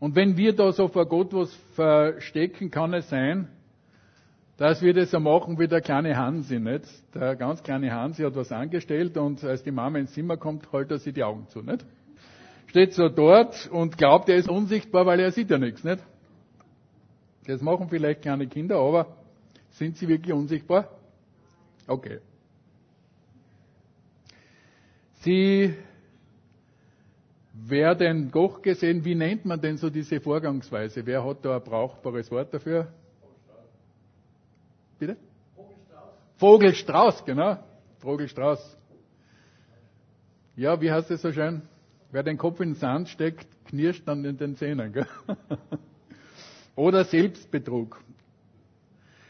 Und 0.00 0.14
wenn 0.14 0.36
wir 0.36 0.54
da 0.54 0.72
so 0.72 0.88
vor 0.88 1.06
Gott 1.06 1.32
was 1.32 1.52
verstecken, 1.74 2.70
kann 2.70 2.94
es 2.94 3.08
sein, 3.08 3.48
dass 4.56 4.82
wir 4.82 4.92
das 4.92 5.10
so 5.10 5.20
machen 5.20 5.58
wie 5.58 5.68
der 5.68 5.80
kleine 5.80 6.16
Hansi, 6.16 6.58
nicht? 6.58 6.84
Der 7.14 7.36
ganz 7.36 7.62
kleine 7.62 7.92
Hansi 7.92 8.22
hat 8.22 8.34
was 8.36 8.50
angestellt 8.52 9.16
und 9.16 9.42
als 9.44 9.62
die 9.62 9.70
Mama 9.70 9.98
ins 9.98 10.12
Zimmer 10.12 10.36
kommt, 10.36 10.72
hält 10.72 10.90
er 10.90 10.98
sich 10.98 11.14
die 11.14 11.22
Augen 11.22 11.46
zu, 11.48 11.62
nicht? 11.62 11.84
Steht 12.66 12.92
so 12.92 13.08
dort 13.08 13.68
und 13.72 13.96
glaubt, 13.96 14.28
er 14.28 14.36
ist 14.36 14.48
unsichtbar, 14.48 15.06
weil 15.06 15.20
er 15.20 15.30
sieht 15.30 15.50
ja 15.50 15.58
nichts, 15.58 15.84
nicht? 15.84 16.02
Das 17.46 17.62
machen 17.62 17.88
vielleicht 17.88 18.22
kleine 18.22 18.46
Kinder, 18.46 18.76
aber 18.78 19.06
sind 19.70 19.96
sie 19.96 20.08
wirklich 20.08 20.34
unsichtbar? 20.34 20.88
Okay. 21.86 22.18
Sie 25.20 25.74
Wer 27.66 27.94
den 27.94 28.30
Koch 28.30 28.62
gesehen, 28.62 29.04
wie 29.04 29.14
nennt 29.14 29.44
man 29.44 29.60
denn 29.60 29.76
so 29.76 29.90
diese 29.90 30.20
Vorgangsweise? 30.20 31.04
Wer 31.04 31.24
hat 31.24 31.44
da 31.44 31.56
ein 31.56 31.62
brauchbares 31.62 32.30
Wort 32.30 32.54
dafür? 32.54 32.92
Bitte? 34.98 35.16
Vogelstrauß. 35.56 36.12
Vogelstrauß, 36.36 37.24
genau. 37.24 37.58
Vogelstrauß. 37.98 38.76
Ja, 40.56 40.80
wie 40.80 40.90
heißt 40.90 41.10
das 41.10 41.22
so 41.22 41.32
schön? 41.32 41.62
Wer 42.12 42.22
den 42.22 42.38
Kopf 42.38 42.60
in 42.60 42.70
den 42.70 42.74
Sand 42.76 43.08
steckt, 43.08 43.46
knirscht 43.66 44.06
dann 44.06 44.24
in 44.24 44.36
den 44.38 44.56
Zähnen. 44.56 44.92
Gell? 44.92 45.06
Oder 46.76 47.04
Selbstbetrug. 47.04 48.00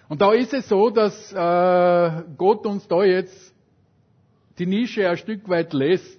Und 0.09 0.21
da 0.21 0.33
ist 0.33 0.53
es 0.53 0.69
so, 0.69 0.91
dass 0.91 1.33
äh, 1.33 2.23
Gott 2.37 2.67
uns 2.67 2.87
da 2.89 3.05
jetzt 3.05 3.55
die 4.59 4.67
Nische 4.67 5.09
ein 5.09 5.17
Stück 5.17 5.49
weit 5.49 5.73
lässt. 5.73 6.18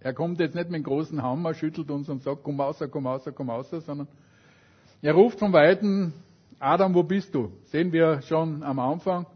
Er 0.00 0.14
kommt 0.14 0.38
jetzt 0.38 0.54
nicht 0.54 0.70
mit 0.70 0.76
dem 0.76 0.84
großen 0.84 1.22
Hammer, 1.22 1.54
schüttelt 1.54 1.90
uns 1.90 2.08
und 2.08 2.22
sagt, 2.22 2.42
komm 2.44 2.60
außer, 2.60 2.88
komm 2.88 3.06
außer, 3.06 3.32
komm 3.32 3.50
außer, 3.50 3.80
sondern 3.80 4.06
er 5.02 5.14
ruft 5.14 5.38
von 5.38 5.52
Weitem, 5.52 6.12
Adam, 6.60 6.94
wo 6.94 7.02
bist 7.02 7.34
du? 7.34 7.52
Sehen 7.64 7.92
wir 7.92 8.22
schon 8.22 8.62
am 8.62 8.78
Anfang. 8.78 9.26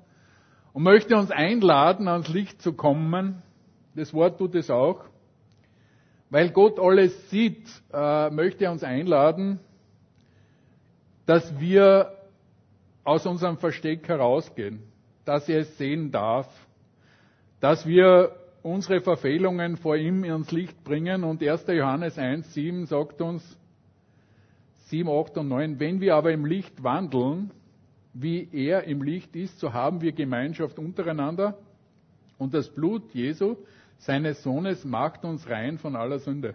Und 0.72 0.82
möchte 0.82 1.16
uns 1.16 1.30
einladen, 1.30 2.08
ans 2.08 2.28
Licht 2.28 2.62
zu 2.62 2.72
kommen. 2.72 3.42
Das 3.94 4.12
Wort 4.14 4.38
tut 4.38 4.54
es 4.54 4.70
auch. 4.70 5.04
Weil 6.30 6.50
Gott 6.50 6.80
alles 6.80 7.30
sieht, 7.30 7.68
äh, 7.92 8.30
möchte 8.30 8.64
er 8.64 8.72
uns 8.72 8.82
einladen, 8.82 9.60
dass 11.26 11.60
wir 11.60 12.16
aus 13.04 13.26
unserem 13.26 13.58
Versteck 13.58 14.08
herausgehen, 14.08 14.82
dass 15.24 15.48
er 15.48 15.60
es 15.60 15.76
sehen 15.76 16.10
darf, 16.10 16.48
dass 17.60 17.86
wir 17.86 18.34
unsere 18.62 19.00
Verfehlungen 19.00 19.76
vor 19.76 19.96
ihm 19.96 20.24
ins 20.24 20.50
Licht 20.52 20.84
bringen 20.84 21.24
und 21.24 21.42
1. 21.42 21.66
Johannes 21.68 22.18
1, 22.18 22.54
7 22.54 22.86
sagt 22.86 23.20
uns, 23.20 23.58
7, 24.86 25.08
8 25.08 25.38
und 25.38 25.48
9, 25.48 25.80
wenn 25.80 26.00
wir 26.00 26.14
aber 26.14 26.32
im 26.32 26.44
Licht 26.44 26.82
wandeln, 26.82 27.50
wie 28.14 28.48
er 28.52 28.84
im 28.84 29.02
Licht 29.02 29.34
ist, 29.36 29.58
so 29.58 29.72
haben 29.72 30.00
wir 30.00 30.12
Gemeinschaft 30.12 30.78
untereinander 30.78 31.58
und 32.38 32.54
das 32.54 32.68
Blut 32.68 33.12
Jesu, 33.14 33.56
seines 33.98 34.42
Sohnes, 34.42 34.84
macht 34.84 35.24
uns 35.24 35.48
rein 35.48 35.78
von 35.78 35.96
aller 35.96 36.18
Sünde. 36.18 36.54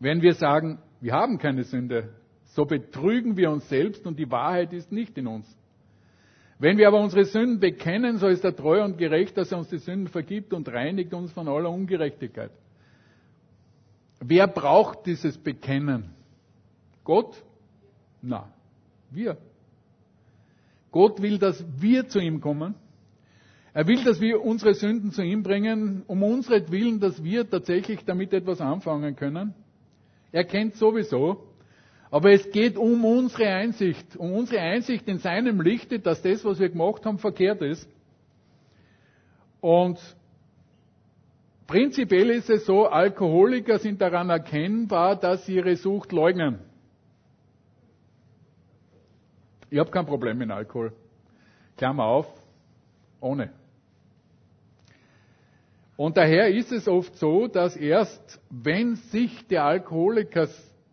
Wenn 0.00 0.22
wir 0.22 0.34
sagen, 0.34 0.78
wir 1.00 1.12
haben 1.12 1.38
keine 1.38 1.64
Sünde, 1.64 2.14
so 2.44 2.64
betrügen 2.64 3.36
wir 3.36 3.50
uns 3.50 3.68
selbst 3.68 4.06
und 4.06 4.18
die 4.18 4.30
Wahrheit 4.30 4.72
ist 4.72 4.90
nicht 4.90 5.16
in 5.18 5.26
uns. 5.26 5.57
Wenn 6.58 6.76
wir 6.76 6.88
aber 6.88 7.00
unsere 7.00 7.24
Sünden 7.24 7.60
bekennen, 7.60 8.18
so 8.18 8.26
ist 8.26 8.44
er 8.44 8.54
treu 8.54 8.82
und 8.82 8.98
gerecht, 8.98 9.36
dass 9.36 9.52
er 9.52 9.58
uns 9.58 9.68
die 9.68 9.78
Sünden 9.78 10.08
vergibt 10.08 10.52
und 10.52 10.68
reinigt 10.68 11.14
uns 11.14 11.30
von 11.32 11.46
aller 11.46 11.70
Ungerechtigkeit. 11.70 12.50
Wer 14.20 14.48
braucht 14.48 15.06
dieses 15.06 15.38
Bekennen? 15.38 16.10
Gott? 17.04 17.42
Na, 18.20 18.52
wir. 19.10 19.36
Gott 20.90 21.22
will, 21.22 21.38
dass 21.38 21.64
wir 21.80 22.08
zu 22.08 22.18
ihm 22.18 22.40
kommen. 22.40 22.74
Er 23.72 23.86
will, 23.86 24.02
dass 24.02 24.20
wir 24.20 24.42
unsere 24.42 24.74
Sünden 24.74 25.12
zu 25.12 25.22
ihm 25.22 25.44
bringen, 25.44 26.02
um 26.08 26.24
unseren 26.24 26.68
Willen, 26.72 26.98
dass 26.98 27.22
wir 27.22 27.48
tatsächlich 27.48 28.04
damit 28.04 28.32
etwas 28.32 28.60
anfangen 28.60 29.14
können. 29.14 29.54
Er 30.32 30.44
kennt 30.44 30.74
sowieso, 30.74 31.47
aber 32.10 32.32
es 32.32 32.50
geht 32.50 32.76
um 32.76 33.04
unsere 33.04 33.48
Einsicht, 33.48 34.16
um 34.16 34.32
unsere 34.32 34.62
Einsicht 34.62 35.06
in 35.08 35.18
seinem 35.18 35.60
Lichte, 35.60 35.98
dass 35.98 36.22
das, 36.22 36.44
was 36.44 36.58
wir 36.58 36.70
gemacht 36.70 37.04
haben, 37.04 37.18
verkehrt 37.18 37.60
ist. 37.60 37.88
Und 39.60 39.98
prinzipiell 41.66 42.30
ist 42.30 42.48
es 42.48 42.64
so, 42.64 42.86
Alkoholiker 42.86 43.78
sind 43.78 44.00
daran 44.00 44.30
erkennbar, 44.30 45.16
dass 45.16 45.44
sie 45.44 45.56
ihre 45.56 45.76
Sucht 45.76 46.12
leugnen. 46.12 46.60
Ich 49.70 49.78
habe 49.78 49.90
kein 49.90 50.06
Problem 50.06 50.38
mit 50.38 50.50
Alkohol. 50.50 50.92
Klammer 51.76 52.04
auf, 52.04 52.26
ohne. 53.20 53.52
Und 55.96 56.16
daher 56.16 56.48
ist 56.48 56.72
es 56.72 56.88
oft 56.88 57.16
so, 57.16 57.48
dass 57.48 57.76
erst 57.76 58.40
wenn 58.48 58.96
sich 58.96 59.46
der 59.48 59.64
Alkoholiker 59.64 60.46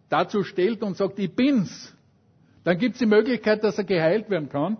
dazu 0.10 0.44
stellt 0.44 0.84
und 0.84 0.98
sagt, 0.98 1.20
ich 1.20 1.34
bin's, 1.34 1.96
dann 2.64 2.78
gibt 2.78 2.96
es 2.96 3.00
die 3.00 3.06
Möglichkeit, 3.06 3.64
dass 3.64 3.78
er 3.78 3.84
geheilt 3.84 4.30
werden 4.30 4.50
kann. 4.50 4.78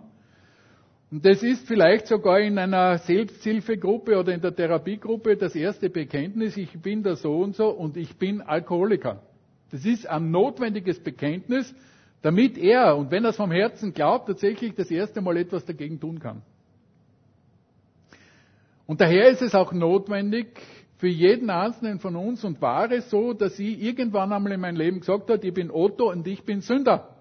Und 1.10 1.24
das 1.24 1.42
ist 1.42 1.68
vielleicht 1.68 2.08
sogar 2.08 2.40
in 2.40 2.58
einer 2.58 2.98
Selbsthilfegruppe 2.98 4.18
oder 4.18 4.34
in 4.34 4.40
der 4.40 4.54
Therapiegruppe 4.54 5.36
das 5.36 5.54
erste 5.54 5.88
Bekenntnis, 5.88 6.56
ich 6.56 6.72
bin 6.80 7.02
da 7.02 7.14
so 7.14 7.38
und 7.38 7.54
so 7.54 7.68
und 7.68 7.96
ich 7.96 8.16
bin 8.16 8.40
Alkoholiker. 8.42 9.22
Das 9.70 9.84
ist 9.84 10.06
ein 10.06 10.30
notwendiges 10.30 10.98
Bekenntnis, 10.98 11.72
damit 12.22 12.58
er, 12.58 12.96
und 12.96 13.10
wenn 13.12 13.24
er 13.24 13.30
es 13.30 13.36
vom 13.36 13.52
Herzen 13.52 13.92
glaubt, 13.92 14.26
tatsächlich 14.26 14.74
das 14.74 14.90
erste 14.90 15.20
Mal 15.20 15.36
etwas 15.36 15.64
dagegen 15.64 16.00
tun 16.00 16.18
kann. 16.18 16.42
Und 18.86 19.00
daher 19.00 19.28
ist 19.28 19.42
es 19.42 19.54
auch 19.54 19.72
notwendig, 19.72 20.46
für 20.98 21.08
jeden 21.08 21.50
einzelnen 21.50 21.98
von 21.98 22.16
uns 22.16 22.42
und 22.44 22.60
war 22.62 22.90
es 22.90 23.10
so, 23.10 23.34
dass 23.34 23.58
ich 23.58 23.80
irgendwann 23.80 24.32
einmal 24.32 24.52
in 24.52 24.60
meinem 24.60 24.76
Leben 24.76 25.00
gesagt 25.00 25.30
habe, 25.30 25.46
ich 25.46 25.52
bin 25.52 25.70
Otto 25.70 26.10
und 26.10 26.26
ich 26.26 26.42
bin 26.44 26.62
Sünder. 26.62 27.16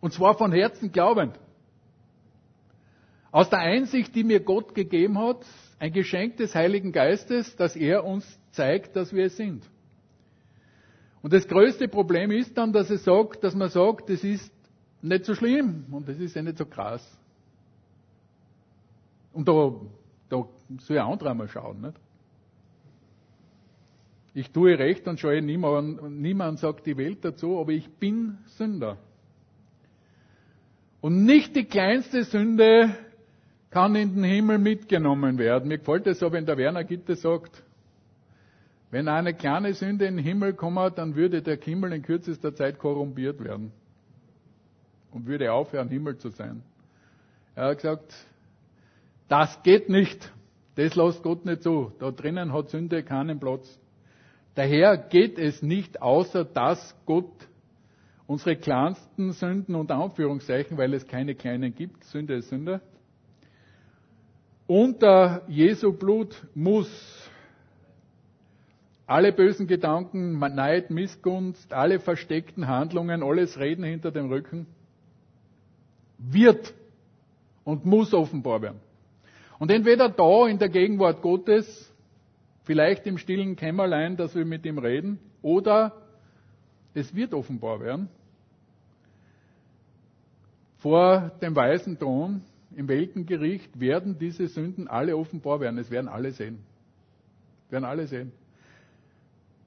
Und 0.00 0.12
zwar 0.12 0.36
von 0.36 0.52
Herzen 0.52 0.90
glaubend. 0.92 1.38
Aus 3.30 3.50
der 3.50 3.58
Einsicht, 3.60 4.14
die 4.14 4.22
mir 4.24 4.40
Gott 4.40 4.74
gegeben 4.74 5.18
hat, 5.18 5.44
ein 5.78 5.92
Geschenk 5.92 6.36
des 6.36 6.54
Heiligen 6.54 6.92
Geistes, 6.92 7.56
dass 7.56 7.74
er 7.74 8.04
uns 8.04 8.24
zeigt, 8.52 8.96
dass 8.96 9.12
wir 9.12 9.26
es 9.26 9.36
sind. 9.36 9.68
Und 11.20 11.32
das 11.32 11.48
größte 11.48 11.88
Problem 11.88 12.30
ist 12.30 12.56
dann, 12.56 12.72
dass, 12.72 12.90
es 12.90 13.04
sagt, 13.04 13.42
dass 13.44 13.54
man 13.54 13.70
sagt, 13.70 14.08
das 14.10 14.22
ist 14.22 14.52
nicht 15.02 15.24
so 15.24 15.34
schlimm 15.34 15.86
und 15.90 16.08
das 16.08 16.18
ist 16.18 16.36
ja 16.36 16.42
nicht 16.42 16.58
so 16.58 16.66
krass. 16.66 17.02
Und 19.34 19.48
da, 19.48 19.72
da 20.30 20.46
soll 20.78 20.98
ein 20.98 21.06
anderer 21.06 21.34
mal 21.34 21.48
schauen. 21.48 21.80
Nicht? 21.82 22.00
Ich 24.32 24.50
tue 24.50 24.78
recht 24.78 25.06
und 25.06 25.20
schaue 25.20 25.42
niemand, 25.42 26.02
niemand 26.10 26.58
sagt 26.58 26.86
die 26.86 26.96
Welt 26.96 27.24
dazu, 27.24 27.60
aber 27.60 27.72
ich 27.72 27.88
bin 27.88 28.38
Sünder. 28.46 28.98
Und 31.00 31.24
nicht 31.24 31.54
die 31.54 31.64
kleinste 31.64 32.24
Sünde 32.24 32.96
kann 33.70 33.94
in 33.94 34.14
den 34.14 34.24
Himmel 34.24 34.58
mitgenommen 34.58 35.36
werden. 35.38 35.68
Mir 35.68 35.78
gefällt 35.78 36.06
es 36.06 36.20
so, 36.20 36.32
wenn 36.32 36.46
der 36.46 36.56
Werner 36.56 36.84
Gitte 36.84 37.16
sagt, 37.16 37.62
wenn 38.90 39.08
eine 39.08 39.34
kleine 39.34 39.74
Sünde 39.74 40.06
in 40.06 40.16
den 40.16 40.24
Himmel 40.24 40.54
kommt, 40.54 40.98
dann 40.98 41.16
würde 41.16 41.42
der 41.42 41.58
Himmel 41.58 41.92
in 41.92 42.02
kürzester 42.02 42.54
Zeit 42.54 42.78
korrumpiert 42.78 43.42
werden 43.42 43.72
und 45.10 45.26
würde 45.26 45.52
aufhören, 45.52 45.88
Himmel 45.88 46.16
zu 46.16 46.30
sein. 46.30 46.62
Er 47.54 47.66
hat 47.66 47.78
gesagt, 47.78 48.14
das 49.34 49.60
geht 49.64 49.88
nicht. 49.88 50.32
Das 50.76 50.94
lässt 50.94 51.24
Gott 51.24 51.44
nicht 51.44 51.64
zu. 51.64 51.90
Da 51.98 52.12
drinnen 52.12 52.52
hat 52.52 52.68
Sünde 52.68 53.02
keinen 53.02 53.40
Platz. 53.40 53.80
Daher 54.54 54.96
geht 54.96 55.40
es 55.40 55.60
nicht, 55.60 56.00
außer 56.00 56.44
dass 56.44 56.94
Gott 57.04 57.32
unsere 58.28 58.54
kleinsten 58.54 59.32
Sünden 59.32 59.74
und 59.74 59.90
Anführungszeichen, 59.90 60.78
weil 60.78 60.94
es 60.94 61.08
keine 61.08 61.34
kleinen 61.34 61.74
gibt, 61.74 62.04
Sünde 62.04 62.34
ist 62.34 62.48
Sünde, 62.48 62.80
unter 64.68 65.42
Jesu 65.48 65.92
Blut 65.92 66.40
muss 66.54 67.28
alle 69.04 69.32
bösen 69.32 69.66
Gedanken, 69.66 70.38
Neid, 70.38 70.90
Missgunst, 70.90 71.72
alle 71.72 71.98
versteckten 71.98 72.68
Handlungen, 72.68 73.24
alles 73.24 73.58
Reden 73.58 73.84
hinter 73.84 74.12
dem 74.12 74.28
Rücken, 74.28 74.66
wird 76.18 76.72
und 77.64 77.84
muss 77.84 78.14
offenbar 78.14 78.62
werden. 78.62 78.83
Und 79.64 79.70
entweder 79.70 80.10
da 80.10 80.46
in 80.46 80.58
der 80.58 80.68
Gegenwart 80.68 81.22
Gottes, 81.22 81.90
vielleicht 82.64 83.06
im 83.06 83.16
stillen 83.16 83.56
Kämmerlein, 83.56 84.14
dass 84.14 84.34
wir 84.34 84.44
mit 84.44 84.66
ihm 84.66 84.76
reden, 84.76 85.18
oder 85.40 86.02
es 86.92 87.14
wird 87.14 87.32
offenbar 87.32 87.80
werden. 87.80 88.10
Vor 90.80 91.32
dem 91.40 91.56
weißen 91.56 91.98
Thron 91.98 92.42
im 92.76 92.88
Weltengericht 92.88 93.80
werden 93.80 94.18
diese 94.18 94.48
Sünden 94.48 94.86
alle 94.86 95.16
offenbar 95.16 95.60
werden. 95.60 95.78
Es 95.78 95.90
werden 95.90 96.08
alle 96.08 96.32
sehen. 96.32 96.58
Werden 97.70 97.86
alle 97.86 98.06
sehen. 98.06 98.32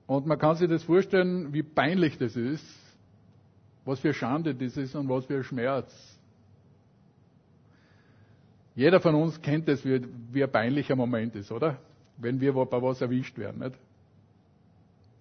Und 0.05 0.27
man 0.27 0.37
kann 0.37 0.57
sich 0.57 0.69
das 0.69 0.83
vorstellen, 0.83 1.53
wie 1.53 1.63
peinlich 1.63 2.19
das 2.19 2.35
ist, 2.35 2.63
was 3.83 3.99
für 3.99 4.13
Schande 4.13 4.53
das 4.53 4.77
ist 4.77 4.93
und 4.93 5.09
was 5.09 5.25
für 5.25 5.43
Schmerz. 5.43 6.16
Jeder 8.77 8.99
von 8.99 9.15
uns 9.15 9.41
kennt 9.41 9.67
es, 9.69 9.83
wie, 9.83 10.05
wie 10.31 10.43
ein 10.43 10.51
peinlicher 10.51 10.95
Moment 10.95 11.35
ist, 11.35 11.51
oder? 11.51 11.79
Wenn 12.15 12.39
wir 12.39 12.53
bei 12.53 12.79
was 12.79 13.01
erwischt 13.01 13.35
werden, 13.39 13.57
nicht? 13.57 13.75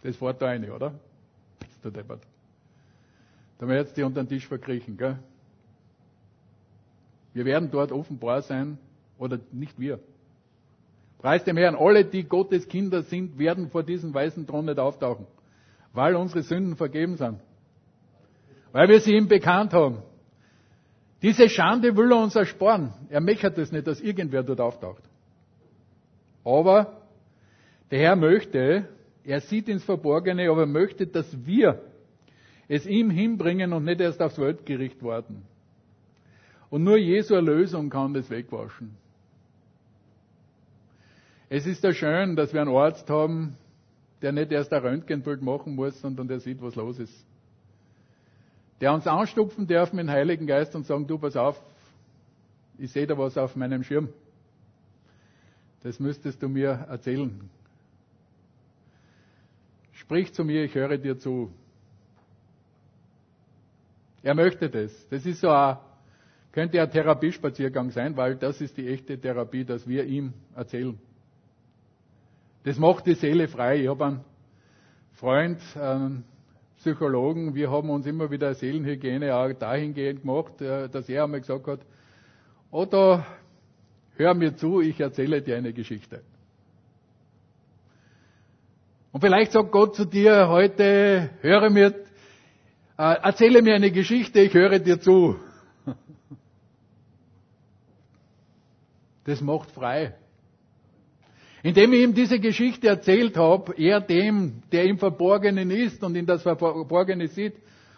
Das 0.02 0.14
fährt 0.14 0.42
da 0.42 0.48
eine, 0.48 0.74
oder? 0.74 0.92
Bist 1.60 1.82
du 1.82 1.88
deppert. 1.88 2.20
Da 3.58 3.66
werden 3.66 3.86
jetzt 3.86 3.96
die 3.96 4.02
unter 4.02 4.22
den 4.22 4.28
Tisch 4.28 4.46
verkriechen, 4.46 4.98
gell? 4.98 5.18
Wir 7.32 7.46
werden 7.46 7.70
dort 7.70 7.92
offenbar 7.92 8.42
sein, 8.42 8.76
oder 9.16 9.40
nicht 9.52 9.80
wir. 9.80 10.00
Preis 11.16 11.42
dem 11.44 11.56
Herrn, 11.56 11.76
alle, 11.76 12.04
die 12.04 12.24
Gottes 12.24 12.68
Kinder 12.68 13.04
sind, 13.04 13.38
werden 13.38 13.70
vor 13.70 13.84
diesem 13.84 14.12
weißen 14.12 14.46
Thron 14.46 14.66
nicht 14.66 14.78
auftauchen, 14.78 15.26
weil 15.94 16.14
unsere 16.14 16.42
Sünden 16.42 16.76
vergeben 16.76 17.16
sind. 17.16 17.40
Weil 18.72 18.90
wir 18.90 19.00
sie 19.00 19.14
ihm 19.14 19.28
bekannt 19.28 19.72
haben. 19.72 20.02
Diese 21.22 21.48
Schande 21.48 21.96
will 21.96 22.12
er 22.12 22.18
uns 22.22 22.36
ersparen. 22.36 22.92
Er 23.08 23.20
möchte 23.20 23.48
es 23.60 23.72
nicht, 23.72 23.86
dass 23.86 24.00
irgendwer 24.00 24.42
dort 24.42 24.60
auftaucht. 24.60 25.02
Aber 26.44 27.00
der 27.90 27.98
Herr 28.00 28.16
möchte, 28.16 28.88
er 29.24 29.40
sieht 29.40 29.68
ins 29.68 29.84
Verborgene, 29.84 30.50
aber 30.50 30.62
er 30.62 30.66
möchte, 30.66 31.06
dass 31.06 31.26
wir 31.46 31.80
es 32.68 32.86
ihm 32.86 33.10
hinbringen 33.10 33.72
und 33.72 33.84
nicht 33.84 34.00
erst 34.00 34.20
aufs 34.20 34.38
Weltgericht 34.38 35.02
warten. 35.02 35.42
Und 36.68 36.84
nur 36.84 36.98
Jesu 36.98 37.34
Erlösung 37.34 37.90
kann 37.90 38.12
das 38.12 38.28
wegwaschen. 38.28 38.96
Es 41.48 41.66
ist 41.66 41.82
ja 41.84 41.92
schön, 41.92 42.34
dass 42.36 42.52
wir 42.52 42.60
einen 42.60 42.74
Arzt 42.74 43.08
haben, 43.08 43.56
der 44.20 44.32
nicht 44.32 44.50
erst 44.50 44.72
ein 44.72 44.82
Röntgenbild 44.82 45.42
machen 45.42 45.76
muss, 45.76 46.00
sondern 46.00 46.26
der 46.26 46.40
sieht, 46.40 46.60
was 46.60 46.74
los 46.74 46.98
ist 46.98 47.25
der 48.80 48.92
uns 48.92 49.06
anstupfen 49.06 49.66
darf 49.66 49.92
mit 49.92 50.06
dem 50.06 50.10
Heiligen 50.10 50.46
Geist 50.46 50.74
und 50.74 50.86
sagen, 50.86 51.06
du 51.06 51.18
pass 51.18 51.36
auf, 51.36 51.60
ich 52.78 52.92
sehe 52.92 53.06
da 53.06 53.16
was 53.16 53.38
auf 53.38 53.56
meinem 53.56 53.82
Schirm. 53.82 54.08
Das 55.82 55.98
müsstest 55.98 56.42
du 56.42 56.48
mir 56.48 56.86
erzählen. 56.88 57.48
Sprich 59.92 60.32
zu 60.34 60.44
mir, 60.44 60.64
ich 60.64 60.74
höre 60.74 60.98
dir 60.98 61.18
zu. 61.18 61.50
Er 64.22 64.34
möchte 64.34 64.68
das. 64.68 65.08
Das 65.08 65.24
ist 65.24 65.40
so 65.40 65.48
ein 65.48 65.78
Könnte 66.56 66.80
ein 66.80 66.90
Therapiespaziergang 66.90 67.90
sein, 67.90 68.16
weil 68.16 68.36
das 68.36 68.62
ist 68.62 68.78
die 68.78 68.88
echte 68.88 69.20
Therapie, 69.20 69.66
dass 69.66 69.86
wir 69.86 70.04
ihm 70.04 70.32
erzählen. 70.54 70.98
Das 72.64 72.78
macht 72.78 73.04
die 73.04 73.12
Seele 73.12 73.46
frei. 73.46 73.82
Ich 73.82 73.88
habe 73.88 74.06
einen 74.06 74.24
Freund, 75.12 75.60
einen 75.76 76.24
Psychologen, 76.78 77.54
wir 77.54 77.70
haben 77.70 77.90
uns 77.90 78.06
immer 78.06 78.30
wieder 78.30 78.54
Seelenhygiene 78.54 79.34
auch 79.34 79.52
dahingehend 79.52 80.20
gemacht, 80.22 80.60
äh, 80.60 80.88
dass 80.88 81.08
er 81.08 81.24
einmal 81.24 81.40
gesagt 81.40 81.66
hat, 81.66 81.80
oder 82.70 83.26
hör 84.16 84.34
mir 84.34 84.56
zu, 84.56 84.80
ich 84.80 85.00
erzähle 85.00 85.42
dir 85.42 85.56
eine 85.56 85.72
Geschichte. 85.72 86.22
Und 89.12 89.20
vielleicht 89.20 89.52
sagt 89.52 89.72
Gott 89.72 89.96
zu 89.96 90.04
dir 90.04 90.48
heute, 90.48 91.30
höre 91.40 91.70
mir, 91.70 91.94
äh, 92.98 93.14
erzähle 93.22 93.62
mir 93.62 93.74
eine 93.74 93.90
Geschichte, 93.90 94.40
ich 94.40 94.52
höre 94.54 94.78
dir 94.78 95.00
zu. 95.00 95.36
Das 99.24 99.40
macht 99.40 99.72
frei. 99.72 100.14
Indem 101.66 101.94
ich 101.94 102.02
ihm 102.04 102.14
diese 102.14 102.38
Geschichte 102.38 102.86
erzählt 102.86 103.36
habe, 103.36 103.74
er 103.76 104.00
dem, 104.00 104.62
der 104.70 104.84
im 104.84 104.98
Verborgenen 104.98 105.72
ist 105.72 106.00
und 106.04 106.14
in 106.14 106.24
das 106.24 106.42
Verborgene 106.42 107.26
sieht. 107.26 107.54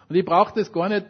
Und 0.08 0.16
ich 0.16 0.24
brauche 0.24 0.54
das 0.58 0.72
gar 0.72 0.88
nicht 0.88 1.04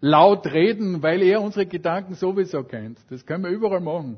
laut 0.00 0.46
reden, 0.46 1.02
weil 1.02 1.22
er 1.22 1.42
unsere 1.42 1.66
Gedanken 1.66 2.14
sowieso 2.14 2.62
kennt. 2.62 3.00
Das 3.10 3.26
können 3.26 3.42
wir 3.42 3.50
überall 3.50 3.80
machen. 3.80 4.16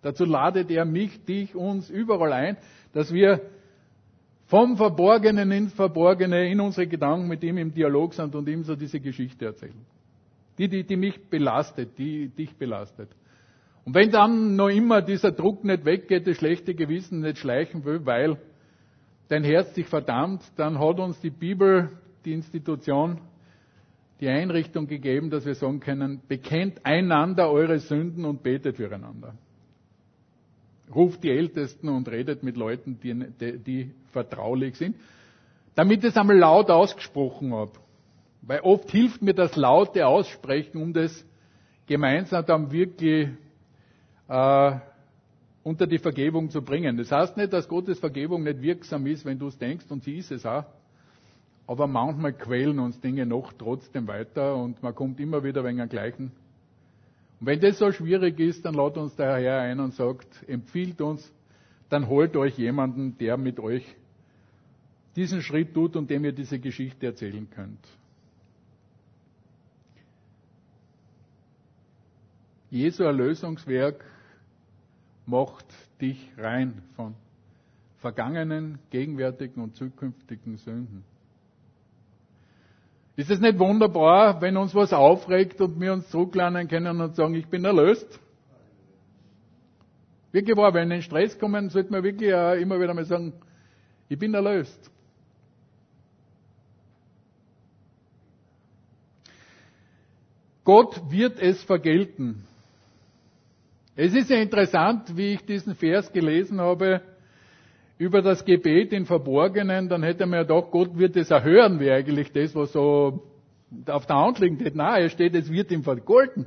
Dazu 0.00 0.24
ladet 0.24 0.70
er 0.70 0.86
mich, 0.86 1.22
dich, 1.26 1.54
uns 1.54 1.90
überall 1.90 2.32
ein, 2.32 2.56
dass 2.94 3.12
wir 3.12 3.42
vom 4.46 4.78
Verborgenen 4.78 5.52
ins 5.52 5.74
Verborgene 5.74 6.50
in 6.50 6.58
unsere 6.58 6.86
Gedanken 6.86 7.28
mit 7.28 7.44
ihm 7.44 7.58
im 7.58 7.74
Dialog 7.74 8.14
sind 8.14 8.34
und 8.34 8.48
ihm 8.48 8.62
so 8.62 8.74
diese 8.74 8.98
Geschichte 8.98 9.44
erzählen. 9.44 9.84
Die, 10.56 10.68
die, 10.68 10.84
die 10.84 10.96
mich 10.96 11.28
belastet, 11.28 11.98
die 11.98 12.28
dich 12.28 12.56
belastet. 12.56 13.10
Und 13.88 13.94
wenn 13.94 14.10
dann 14.10 14.54
noch 14.54 14.68
immer 14.68 15.00
dieser 15.00 15.32
Druck 15.32 15.64
nicht 15.64 15.86
weggeht, 15.86 16.26
das 16.26 16.36
schlechte 16.36 16.74
Gewissen 16.74 17.20
nicht 17.20 17.38
schleichen 17.38 17.86
will, 17.86 18.04
weil 18.04 18.36
dein 19.28 19.44
Herz 19.44 19.74
sich 19.74 19.86
verdammt, 19.86 20.42
dann 20.56 20.78
hat 20.78 21.00
uns 21.00 21.18
die 21.20 21.30
Bibel, 21.30 21.88
die 22.26 22.34
Institution, 22.34 23.18
die 24.20 24.28
Einrichtung 24.28 24.88
gegeben, 24.88 25.30
dass 25.30 25.46
wir 25.46 25.54
sagen 25.54 25.80
können, 25.80 26.20
bekennt 26.28 26.84
einander 26.84 27.50
eure 27.50 27.78
Sünden 27.78 28.26
und 28.26 28.42
betet 28.42 28.76
füreinander. 28.76 29.32
Ruft 30.94 31.24
die 31.24 31.30
Ältesten 31.30 31.88
und 31.88 32.10
redet 32.10 32.42
mit 32.42 32.58
Leuten, 32.58 33.00
die, 33.00 33.14
die, 33.40 33.58
die 33.58 33.90
vertraulich 34.12 34.76
sind, 34.76 34.96
damit 35.74 36.04
es 36.04 36.14
einmal 36.14 36.36
laut 36.36 36.68
ausgesprochen 36.68 37.54
habe. 37.54 37.72
Weil 38.42 38.60
oft 38.60 38.90
hilft 38.90 39.22
mir 39.22 39.32
das 39.32 39.56
laute 39.56 40.06
Aussprechen, 40.06 40.76
um 40.76 40.92
das 40.92 41.24
gemeinsam 41.86 42.44
dann 42.44 42.70
wirklich 42.70 43.30
äh, 44.28 44.72
unter 45.62 45.86
die 45.86 45.98
Vergebung 45.98 46.50
zu 46.50 46.62
bringen. 46.62 46.96
Das 46.96 47.10
heißt 47.10 47.36
nicht, 47.36 47.52
dass 47.52 47.68
Gottes 47.68 47.98
Vergebung 47.98 48.42
nicht 48.42 48.62
wirksam 48.62 49.06
ist, 49.06 49.24
wenn 49.24 49.38
du 49.38 49.48
es 49.48 49.58
denkst, 49.58 49.86
und 49.90 50.04
sie 50.04 50.16
ist 50.16 50.30
es 50.30 50.46
auch. 50.46 50.64
Aber 51.66 51.86
manchmal 51.86 52.32
quälen 52.32 52.78
uns 52.78 53.00
Dinge 53.00 53.26
noch 53.26 53.52
trotzdem 53.52 54.06
weiter 54.06 54.56
und 54.56 54.82
man 54.82 54.94
kommt 54.94 55.20
immer 55.20 55.44
wieder 55.44 55.64
wegen 55.64 55.78
dem 55.78 55.88
Gleichen. 55.88 56.32
Und 57.40 57.46
wenn 57.46 57.60
das 57.60 57.78
so 57.78 57.92
schwierig 57.92 58.40
ist, 58.40 58.64
dann 58.64 58.74
laut 58.74 58.96
uns 58.96 59.14
der 59.16 59.36
Herr 59.36 59.60
ein 59.60 59.78
und 59.78 59.92
sagt, 59.94 60.48
empfiehlt 60.48 61.00
uns, 61.02 61.30
dann 61.90 62.08
holt 62.08 62.36
euch 62.36 62.56
jemanden, 62.56 63.18
der 63.18 63.36
mit 63.36 63.60
euch 63.60 63.84
diesen 65.16 65.42
Schritt 65.42 65.74
tut 65.74 65.96
und 65.96 66.08
dem 66.08 66.24
ihr 66.24 66.32
diese 66.32 66.58
Geschichte 66.58 67.06
erzählen 67.06 67.48
könnt. 67.50 67.86
Jesu 72.70 73.02
Erlösungswerk 73.02 74.04
macht 75.28 75.66
dich 76.00 76.30
rein 76.38 76.82
von 76.96 77.14
vergangenen, 77.98 78.78
gegenwärtigen 78.90 79.62
und 79.62 79.76
zukünftigen 79.76 80.56
Sünden. 80.56 81.04
Ist 83.16 83.30
es 83.30 83.40
nicht 83.40 83.58
wunderbar, 83.58 84.40
wenn 84.40 84.56
uns 84.56 84.74
was 84.74 84.92
aufregt 84.92 85.60
und 85.60 85.78
wir 85.80 85.92
uns 85.92 86.08
zurücklernen 86.08 86.66
können 86.68 87.00
und 87.00 87.14
sagen, 87.14 87.34
ich 87.34 87.46
bin 87.46 87.64
erlöst? 87.64 88.18
Wirklich 90.32 90.56
wahr, 90.56 90.72
wenn 90.72 90.90
in 90.90 91.02
Stress 91.02 91.38
kommen, 91.38 91.68
sollte 91.68 91.90
man 91.90 92.02
wirklich 92.02 92.30
immer 92.30 92.80
wieder 92.80 92.94
mal 92.94 93.04
sagen, 93.04 93.32
ich 94.08 94.18
bin 94.18 94.32
erlöst. 94.34 94.90
Gott 100.64 101.10
wird 101.10 101.38
es 101.40 101.62
vergelten. 101.64 102.46
Es 104.00 104.14
ist 104.14 104.30
ja 104.30 104.36
interessant, 104.36 105.16
wie 105.16 105.32
ich 105.32 105.44
diesen 105.44 105.74
Vers 105.74 106.12
gelesen 106.12 106.60
habe 106.60 107.00
über 107.98 108.22
das 108.22 108.44
Gebet 108.44 108.92
in 108.92 109.06
Verborgenen, 109.06 109.88
dann 109.88 110.04
hätte 110.04 110.24
man 110.24 110.34
ja 110.36 110.42
gedacht, 110.44 110.70
Gott 110.70 110.96
wird 110.96 111.16
es 111.16 111.32
erhören, 111.32 111.80
wie 111.80 111.90
eigentlich 111.90 112.30
das, 112.30 112.54
was 112.54 112.70
so 112.70 113.24
auf 113.86 114.06
der 114.06 114.14
Hand 114.14 114.38
liegt. 114.38 114.76
Nein, 114.76 115.02
er 115.02 115.08
steht, 115.08 115.34
es 115.34 115.50
wird 115.50 115.72
ihm 115.72 115.82
vergolten. 115.82 116.46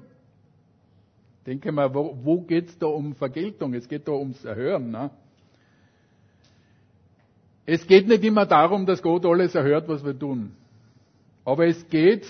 Denke 1.45 1.73
mal, 1.73 1.93
wo, 1.93 2.17
wo 2.23 2.39
geht 2.39 2.69
es 2.69 2.79
da 2.79 2.85
um 2.85 3.15
Vergeltung? 3.15 3.73
Es 3.73 3.89
geht 3.89 4.07
da 4.07 4.13
ums 4.13 4.45
Erhören. 4.45 4.89
Ne? 4.89 5.11
Es 7.65 7.85
geht 7.85 8.07
nicht 8.07 8.23
immer 8.23 8.45
darum, 8.45 8.85
dass 8.85 9.01
Gott 9.01 9.25
alles 9.25 9.55
erhört, 9.55 9.89
was 9.89 10.05
wir 10.05 10.17
tun. 10.17 10.53
Aber 11.43 11.67
es 11.67 11.85
geht 11.89 12.25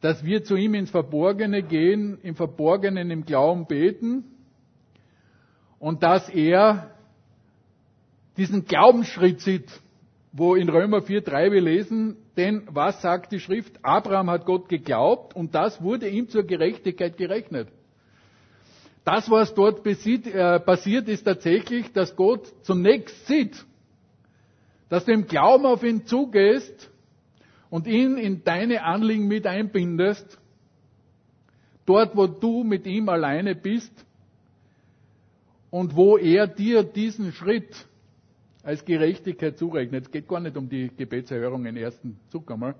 dass 0.00 0.24
wir 0.24 0.44
zu 0.44 0.56
ihm 0.56 0.74
ins 0.74 0.90
Verborgene 0.90 1.62
gehen, 1.62 2.18
im 2.22 2.34
Verborgenen 2.34 3.10
im 3.10 3.24
Glauben 3.24 3.66
beten 3.66 4.24
und 5.78 6.02
dass 6.02 6.28
er 6.28 6.90
diesen 8.36 8.64
Glaubensschritt 8.64 9.40
sieht, 9.40 9.68
wo 10.32 10.54
in 10.54 10.68
Römer 10.68 10.98
4.3 10.98 11.52
wir 11.52 11.60
lesen, 11.60 12.16
denn 12.36 12.62
was 12.70 13.02
sagt 13.02 13.32
die 13.32 13.40
Schrift? 13.40 13.72
Abraham 13.82 14.30
hat 14.30 14.46
Gott 14.46 14.68
geglaubt 14.68 15.36
und 15.36 15.54
das 15.54 15.82
wurde 15.82 16.08
ihm 16.08 16.28
zur 16.28 16.44
Gerechtigkeit 16.44 17.16
gerechnet. 17.16 17.68
Das, 19.04 19.30
was 19.30 19.54
dort 19.54 19.84
äh, 19.86 20.60
passiert, 20.60 21.08
ist 21.08 21.24
tatsächlich, 21.24 21.92
dass 21.92 22.14
Gott 22.16 22.46
zunächst 22.62 23.26
sieht, 23.26 23.64
dass 24.88 25.04
du 25.04 25.12
im 25.12 25.26
Glauben 25.26 25.66
auf 25.66 25.82
ihn 25.82 26.06
zugehst 26.06 26.89
und 27.70 27.86
ihn 27.86 28.16
in 28.16 28.44
deine 28.44 28.82
Anliegen 28.82 29.28
mit 29.28 29.46
einbindest, 29.46 30.38
dort 31.86 32.16
wo 32.16 32.26
du 32.26 32.64
mit 32.64 32.86
ihm 32.86 33.08
alleine 33.08 33.54
bist 33.54 34.04
und 35.70 35.94
wo 35.94 36.18
er 36.18 36.46
dir 36.48 36.82
diesen 36.82 37.32
Schritt 37.32 37.86
als 38.62 38.84
Gerechtigkeit 38.84 39.56
zurechnet. 39.56 40.06
Es 40.06 40.10
geht 40.10 40.28
gar 40.28 40.40
nicht 40.40 40.56
um 40.56 40.68
die 40.68 40.90
Gebetserhörung 40.94 41.64
im 41.64 41.76
ersten 41.76 42.18
Zug 42.28 42.50
einmal, 42.50 42.74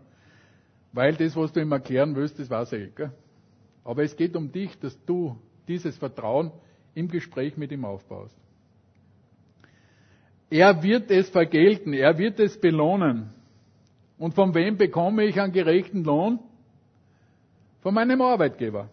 weil 0.92 1.14
das, 1.14 1.37
was 1.37 1.53
du 1.53 1.61
ihm 1.61 1.72
erklären 1.72 2.14
willst, 2.16 2.38
das 2.38 2.50
weiß 2.50 2.72
er. 2.72 2.88
Gell? 2.88 3.12
Aber 3.85 4.03
es 4.03 4.16
geht 4.16 4.37
um 4.37 4.53
dich, 4.53 4.79
dass 4.81 5.03
du 5.07 5.37
dieses 5.68 5.96
Vertrauen 5.96 6.50
im 6.94 7.09
Gespräch 7.09 7.57
mit 7.57 7.72
ihm 7.72 7.85
aufbaust. 7.85 8.37
Er 10.50 10.83
wird 10.83 11.11
es 11.12 11.31
vergelten, 11.31 11.92
er 11.92 12.18
wird 12.18 12.40
es 12.40 12.61
belohnen. 12.61 13.31
Und 14.20 14.35
von 14.35 14.54
wem 14.54 14.76
bekomme 14.76 15.24
ich 15.24 15.40
einen 15.40 15.54
gerechten 15.54 16.04
Lohn? 16.04 16.40
Von 17.80 17.94
meinem 17.94 18.20
Arbeitgeber. 18.20 18.90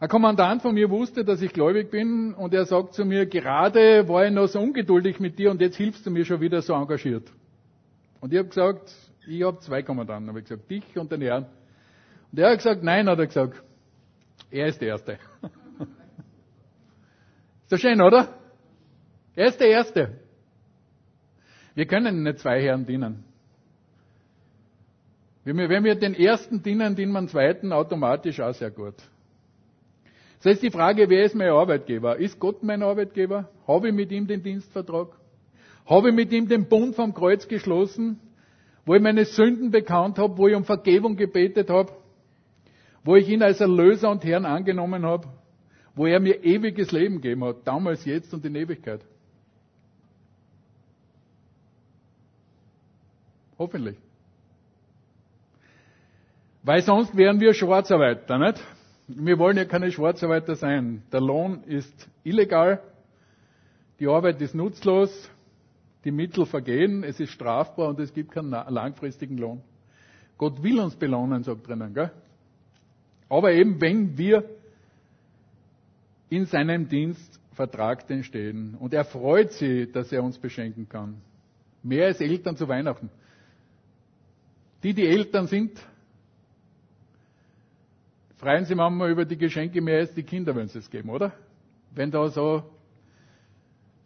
Ein 0.00 0.08
Kommandant 0.08 0.62
von 0.62 0.74
mir 0.74 0.90
wusste, 0.90 1.24
dass 1.24 1.40
ich 1.40 1.52
gläubig 1.52 1.92
bin 1.92 2.34
und 2.34 2.52
er 2.52 2.64
sagt 2.64 2.94
zu 2.94 3.04
mir, 3.04 3.26
gerade 3.26 4.08
war 4.08 4.26
ich 4.26 4.32
noch 4.32 4.48
so 4.48 4.58
ungeduldig 4.58 5.20
mit 5.20 5.38
dir 5.38 5.52
und 5.52 5.60
jetzt 5.60 5.76
hilfst 5.76 6.04
du 6.04 6.10
mir 6.10 6.24
schon 6.24 6.40
wieder 6.40 6.60
so 6.60 6.74
engagiert. 6.74 7.32
Und 8.20 8.32
ich 8.32 8.38
habe 8.40 8.48
gesagt, 8.48 8.92
ich 9.28 9.44
habe 9.44 9.60
zwei 9.60 9.84
Kommandanten, 9.84 10.28
habe 10.28 10.40
ich 10.40 10.46
gesagt, 10.46 10.68
dich 10.68 10.98
und 10.98 11.12
den 11.12 11.20
Herrn. 11.20 11.46
Und 12.32 12.40
er 12.40 12.50
hat 12.50 12.58
gesagt, 12.58 12.82
nein, 12.82 13.08
hat 13.08 13.20
er 13.20 13.26
gesagt, 13.28 13.62
er 14.50 14.66
ist 14.66 14.80
der 14.80 14.88
Erste. 14.88 15.12
ist 17.62 17.70
das 17.70 17.80
schön, 17.80 18.00
oder? 18.00 18.34
Er 19.36 19.46
ist 19.46 19.60
der 19.60 19.68
Erste. 19.68 20.27
Wir 21.78 21.86
können 21.86 22.24
nicht 22.24 22.40
zwei 22.40 22.60
Herren 22.60 22.86
dienen. 22.86 23.22
Wenn 25.44 25.84
wir 25.84 25.94
den 25.94 26.12
ersten 26.12 26.60
dienen, 26.60 26.96
dienen 26.96 27.12
wir 27.12 27.20
den 27.20 27.28
zweiten 27.28 27.72
automatisch 27.72 28.40
auch 28.40 28.52
sehr 28.52 28.72
gut. 28.72 28.96
Das 30.38 30.46
heißt 30.46 30.62
die 30.64 30.72
Frage, 30.72 31.08
wer 31.08 31.22
ist 31.22 31.36
mein 31.36 31.50
Arbeitgeber? 31.50 32.16
Ist 32.16 32.40
Gott 32.40 32.64
mein 32.64 32.82
Arbeitgeber? 32.82 33.48
Habe 33.68 33.90
ich 33.90 33.94
mit 33.94 34.10
ihm 34.10 34.26
den 34.26 34.42
Dienstvertrag? 34.42 35.10
Habe 35.86 36.08
ich 36.08 36.16
mit 36.16 36.32
ihm 36.32 36.48
den 36.48 36.68
Bund 36.68 36.96
vom 36.96 37.14
Kreuz 37.14 37.46
geschlossen, 37.46 38.18
wo 38.84 38.96
ich 38.96 39.00
meine 39.00 39.24
Sünden 39.24 39.70
bekannt 39.70 40.18
habe, 40.18 40.36
wo 40.36 40.48
ich 40.48 40.56
um 40.56 40.64
Vergebung 40.64 41.14
gebetet 41.14 41.70
habe, 41.70 41.92
wo 43.04 43.14
ich 43.14 43.28
ihn 43.28 43.40
als 43.40 43.60
Erlöser 43.60 44.10
und 44.10 44.24
Herrn 44.24 44.46
angenommen 44.46 45.06
habe, 45.06 45.28
wo 45.94 46.06
er 46.06 46.18
mir 46.18 46.42
ewiges 46.42 46.90
Leben 46.90 47.20
gegeben 47.20 47.44
hat, 47.44 47.58
damals, 47.64 48.04
jetzt 48.04 48.34
und 48.34 48.44
in 48.44 48.56
Ewigkeit. 48.56 49.02
Hoffentlich. 53.58 53.96
Weil 56.62 56.82
sonst 56.82 57.16
wären 57.16 57.40
wir 57.40 57.54
Schwarzarbeiter, 57.54 58.38
nicht? 58.38 58.62
Wir 59.08 59.38
wollen 59.38 59.56
ja 59.56 59.64
keine 59.64 59.90
Schwarzarbeiter 59.90 60.54
sein. 60.54 61.02
Der 61.12 61.20
Lohn 61.20 61.64
ist 61.64 62.08
illegal, 62.24 62.82
die 63.98 64.06
Arbeit 64.06 64.40
ist 64.42 64.54
nutzlos, 64.54 65.30
die 66.04 66.10
Mittel 66.10 66.46
vergehen, 66.46 67.02
es 67.04 67.18
ist 67.18 67.30
strafbar 67.30 67.88
und 67.88 67.98
es 68.00 68.12
gibt 68.12 68.32
keinen 68.32 68.50
langfristigen 68.50 69.38
Lohn. 69.38 69.62
Gott 70.36 70.62
will 70.62 70.78
uns 70.78 70.94
belohnen, 70.94 71.42
sagt 71.42 71.66
drinnen, 71.66 71.94
gell? 71.94 72.12
Aber 73.28 73.52
eben, 73.52 73.80
wenn 73.80 74.16
wir 74.16 74.44
in 76.30 76.46
seinem 76.46 76.88
Dienst 76.88 77.40
vertragten 77.52 78.22
stehen. 78.22 78.76
Und 78.76 78.94
er 78.94 79.04
freut 79.04 79.52
sich, 79.52 79.90
dass 79.92 80.12
er 80.12 80.22
uns 80.22 80.38
beschenken 80.38 80.88
kann. 80.88 81.20
Mehr 81.82 82.06
als 82.06 82.20
Eltern 82.20 82.56
zu 82.56 82.68
Weihnachten. 82.68 83.10
Die, 84.82 84.94
die 84.94 85.06
Eltern 85.06 85.46
sind, 85.46 85.78
freuen 88.36 88.64
sich 88.64 88.76
manchmal 88.76 89.10
über 89.10 89.24
die 89.24 89.36
Geschenke 89.36 89.80
mehr 89.80 89.98
als 89.98 90.14
die 90.14 90.22
Kinder, 90.22 90.54
wenn 90.54 90.68
sie 90.68 90.78
es 90.78 90.90
geben, 90.90 91.10
oder? 91.10 91.32
Wenn 91.94 92.10
da 92.10 92.28
so 92.28 92.62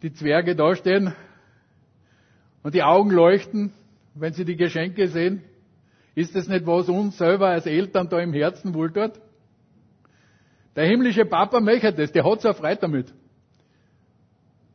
die 0.01 0.11
Zwerge 0.11 0.55
dastehen 0.55 1.13
und 2.63 2.73
die 2.73 2.81
Augen 2.81 3.11
leuchten, 3.11 3.71
wenn 4.15 4.33
sie 4.33 4.45
die 4.45 4.55
Geschenke 4.55 5.07
sehen, 5.07 5.43
ist 6.15 6.35
das 6.35 6.47
nicht, 6.47 6.65
was 6.65 6.89
uns 6.89 7.17
selber 7.17 7.49
als 7.49 7.65
Eltern 7.65 8.09
da 8.09 8.19
im 8.19 8.33
Herzen 8.33 8.73
wohl 8.73 8.91
tut? 8.91 9.13
Der 10.75 10.87
himmlische 10.87 11.25
Papa 11.25 11.59
möchte 11.59 11.93
das, 11.93 12.11
der 12.11 12.23
hat 12.23 12.41
so 12.41 12.51
Freude 12.53 12.81
damit. 12.81 13.13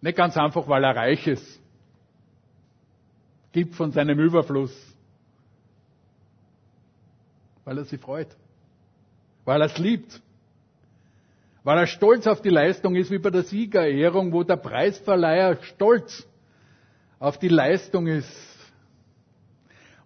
Nicht 0.00 0.16
ganz 0.16 0.36
einfach, 0.36 0.68
weil 0.68 0.84
er 0.84 0.94
reich 0.94 1.26
ist. 1.26 1.60
Gibt 3.50 3.74
von 3.74 3.90
seinem 3.90 4.18
Überfluss. 4.20 4.87
Weil 7.68 7.76
er 7.76 7.84
sich 7.84 8.00
freut. 8.00 8.28
Weil 9.44 9.60
er 9.60 9.66
es 9.66 9.76
liebt. 9.76 10.22
Weil 11.64 11.78
er 11.78 11.86
stolz 11.86 12.26
auf 12.26 12.40
die 12.40 12.48
Leistung 12.48 12.94
ist, 12.96 13.10
wie 13.10 13.18
bei 13.18 13.28
der 13.28 13.42
Siegerehrung, 13.42 14.32
wo 14.32 14.42
der 14.42 14.56
Preisverleiher 14.56 15.58
stolz 15.62 16.26
auf 17.18 17.38
die 17.38 17.48
Leistung 17.48 18.06
ist. 18.06 18.32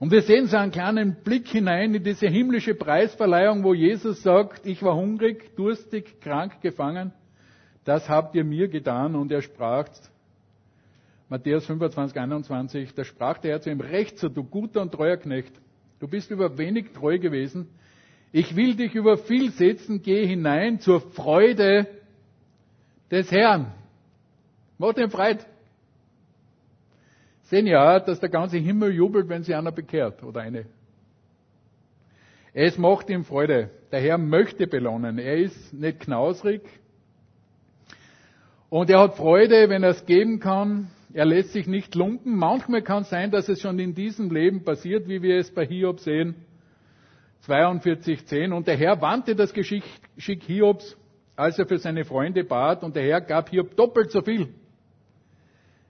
Und 0.00 0.10
wir 0.10 0.22
sehen 0.22 0.48
so 0.48 0.56
einen 0.56 0.72
kleinen 0.72 1.14
Blick 1.22 1.46
hinein 1.46 1.94
in 1.94 2.02
diese 2.02 2.26
himmlische 2.26 2.74
Preisverleihung, 2.74 3.62
wo 3.62 3.74
Jesus 3.74 4.22
sagt, 4.22 4.66
ich 4.66 4.82
war 4.82 4.96
hungrig, 4.96 5.54
durstig, 5.54 6.20
krank, 6.20 6.60
gefangen 6.62 7.12
das 7.84 8.08
habt 8.08 8.34
ihr 8.34 8.44
mir 8.44 8.68
getan. 8.68 9.14
Und 9.14 9.32
er 9.32 9.42
sprach, 9.42 9.88
Matthäus 11.28 11.66
25, 11.66 12.18
21, 12.18 12.94
da 12.94 13.04
sprach 13.04 13.38
der 13.38 13.52
Herr 13.52 13.60
zu 13.60 13.70
ihm, 13.70 13.80
recht 13.80 14.18
so, 14.18 14.28
du 14.28 14.44
guter 14.44 14.82
und 14.82 14.92
treuer 14.92 15.16
Knecht. 15.16 15.52
Du 16.02 16.08
bist 16.08 16.32
über 16.32 16.58
wenig 16.58 16.90
treu 16.94 17.20
gewesen. 17.20 17.68
Ich 18.32 18.56
will 18.56 18.74
dich 18.74 18.92
über 18.96 19.18
viel 19.18 19.52
setzen, 19.52 20.02
geh 20.02 20.26
hinein 20.26 20.80
zur 20.80 21.00
Freude 21.00 21.86
des 23.08 23.30
Herrn. 23.30 23.72
Mach 24.78 24.94
den 24.94 25.10
Freit. 25.10 25.46
Sehen 27.42 27.68
ja, 27.68 28.00
dass 28.00 28.18
der 28.18 28.30
ganze 28.30 28.58
Himmel 28.58 28.92
jubelt, 28.92 29.28
wenn 29.28 29.44
sich 29.44 29.54
einer 29.54 29.70
bekehrt 29.70 30.24
oder 30.24 30.40
eine. 30.40 30.66
Es 32.52 32.76
macht 32.76 33.08
ihm 33.08 33.24
Freude. 33.24 33.70
Der 33.92 34.00
Herr 34.00 34.18
möchte 34.18 34.66
belohnen. 34.66 35.20
Er 35.20 35.36
ist 35.36 35.72
nicht 35.72 36.00
knausrig, 36.00 36.62
und 38.70 38.90
er 38.90 39.00
hat 39.00 39.16
Freude, 39.16 39.68
wenn 39.68 39.84
er 39.84 39.90
es 39.90 40.06
geben 40.06 40.40
kann. 40.40 40.90
Er 41.14 41.26
lässt 41.26 41.52
sich 41.52 41.66
nicht 41.66 41.94
lumpen. 41.94 42.36
Manchmal 42.36 42.82
kann 42.82 43.02
es 43.02 43.10
sein, 43.10 43.30
dass 43.30 43.48
es 43.48 43.60
schon 43.60 43.78
in 43.78 43.94
diesem 43.94 44.30
Leben 44.30 44.64
passiert, 44.64 45.08
wie 45.08 45.20
wir 45.20 45.36
es 45.36 45.50
bei 45.50 45.66
Hiob 45.66 46.00
sehen. 46.00 46.34
42,10. 47.46 48.52
Und 48.52 48.66
der 48.66 48.76
Herr 48.76 49.00
wandte 49.00 49.34
das 49.34 49.52
Geschick 49.52 49.84
Hiobs, 50.16 50.96
als 51.36 51.58
er 51.58 51.66
für 51.66 51.78
seine 51.78 52.04
Freunde 52.04 52.44
bat. 52.44 52.82
Und 52.82 52.96
der 52.96 53.02
Herr 53.02 53.20
gab 53.20 53.50
Hiob 53.50 53.76
doppelt 53.76 54.10
so 54.10 54.22
viel, 54.22 54.48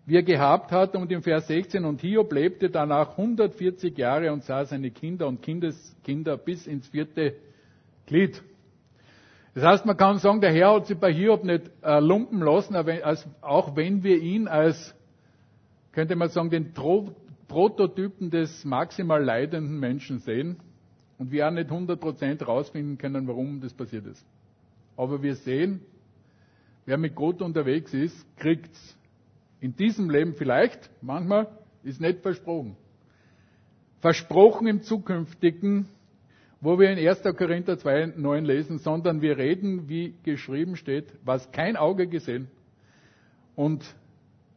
wie 0.06 0.16
er 0.16 0.22
gehabt 0.24 0.72
hat. 0.72 0.96
Und 0.96 1.12
im 1.12 1.22
Vers 1.22 1.46
16. 1.46 1.85
Und 1.85 2.00
Hiob 2.00 2.32
lebte 2.32 2.68
danach 2.70 3.11
140 3.16 3.96
Jahre 3.96 4.32
und 4.32 4.42
sah 4.42 4.64
seine 4.64 4.90
Kinder 4.90 5.28
und 5.28 5.42
Kindeskinder 5.42 6.37
bis 6.37 6.66
ins 6.66 6.88
vierte 6.88 7.37
Glied. 8.06 8.42
Das 9.54 9.64
heißt, 9.64 9.87
man 9.87 9.96
kann 9.96 10.18
sagen, 10.18 10.40
der 10.40 10.52
Herr 10.52 10.74
hat 10.74 10.87
sich 10.87 10.98
bei 10.98 11.12
Hiob 11.12 11.44
nicht 11.44 11.70
äh, 11.82 12.00
lumpen 12.00 12.40
lassen, 12.40 12.74
auch 13.42 13.76
wenn 13.76 14.02
wir 14.02 14.18
ihn 14.18 14.48
als, 14.48 14.94
könnte 15.92 16.16
man 16.16 16.28
sagen, 16.28 16.50
den 16.50 16.74
Tro 16.74 17.14
Prototypen 17.48 18.31
des 18.31 18.64
maximal 18.64 19.22
leidenden 19.22 19.78
Menschen 19.78 20.20
sehen 20.20 20.57
und 21.18 21.31
wir 21.31 21.46
auch 21.46 21.50
nicht 21.52 21.68
100% 21.70 22.40
herausfinden 22.40 22.96
können, 22.96 23.28
warum 23.28 23.61
das 23.61 23.74
passiert 23.74 24.07
ist. 24.07 24.24
Aber 24.96 25.22
wir 25.22 25.35
sehen, 25.35 25.81
wer 26.87 26.96
mit 26.96 27.14
Gott 27.14 27.42
unterwegs 27.42 27.92
ist, 27.92 28.16
kriegt's 28.38 28.96
in 29.61 29.76
diesem 29.76 30.09
Leben 30.09 30.35
vielleicht, 30.35 30.90
manchmal, 31.02 31.46
ist 31.83 32.00
nicht 32.00 32.20
versprochen. 32.20 32.76
Versprochen 34.00 34.66
im 34.66 34.83
zukünftigen 34.83 35.87
wo 36.62 36.78
wir 36.78 36.90
in 36.90 36.98
1. 37.09 37.22
Korinther 37.37 37.76
2, 37.76 38.14
9 38.16 38.44
lesen, 38.44 38.78
sondern 38.78 39.20
wir 39.20 39.37
reden, 39.37 39.88
wie 39.88 40.14
geschrieben 40.22 40.76
steht, 40.76 41.12
was 41.24 41.50
kein 41.50 41.76
Auge 41.76 42.07
gesehen 42.07 42.46
und 43.57 43.85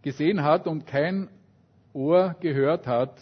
gesehen 0.05 0.43
hat 0.43 0.67
und 0.67 0.85
kein 0.85 1.29
Ohr 1.91 2.35
gehört 2.39 2.85
hat 2.85 3.19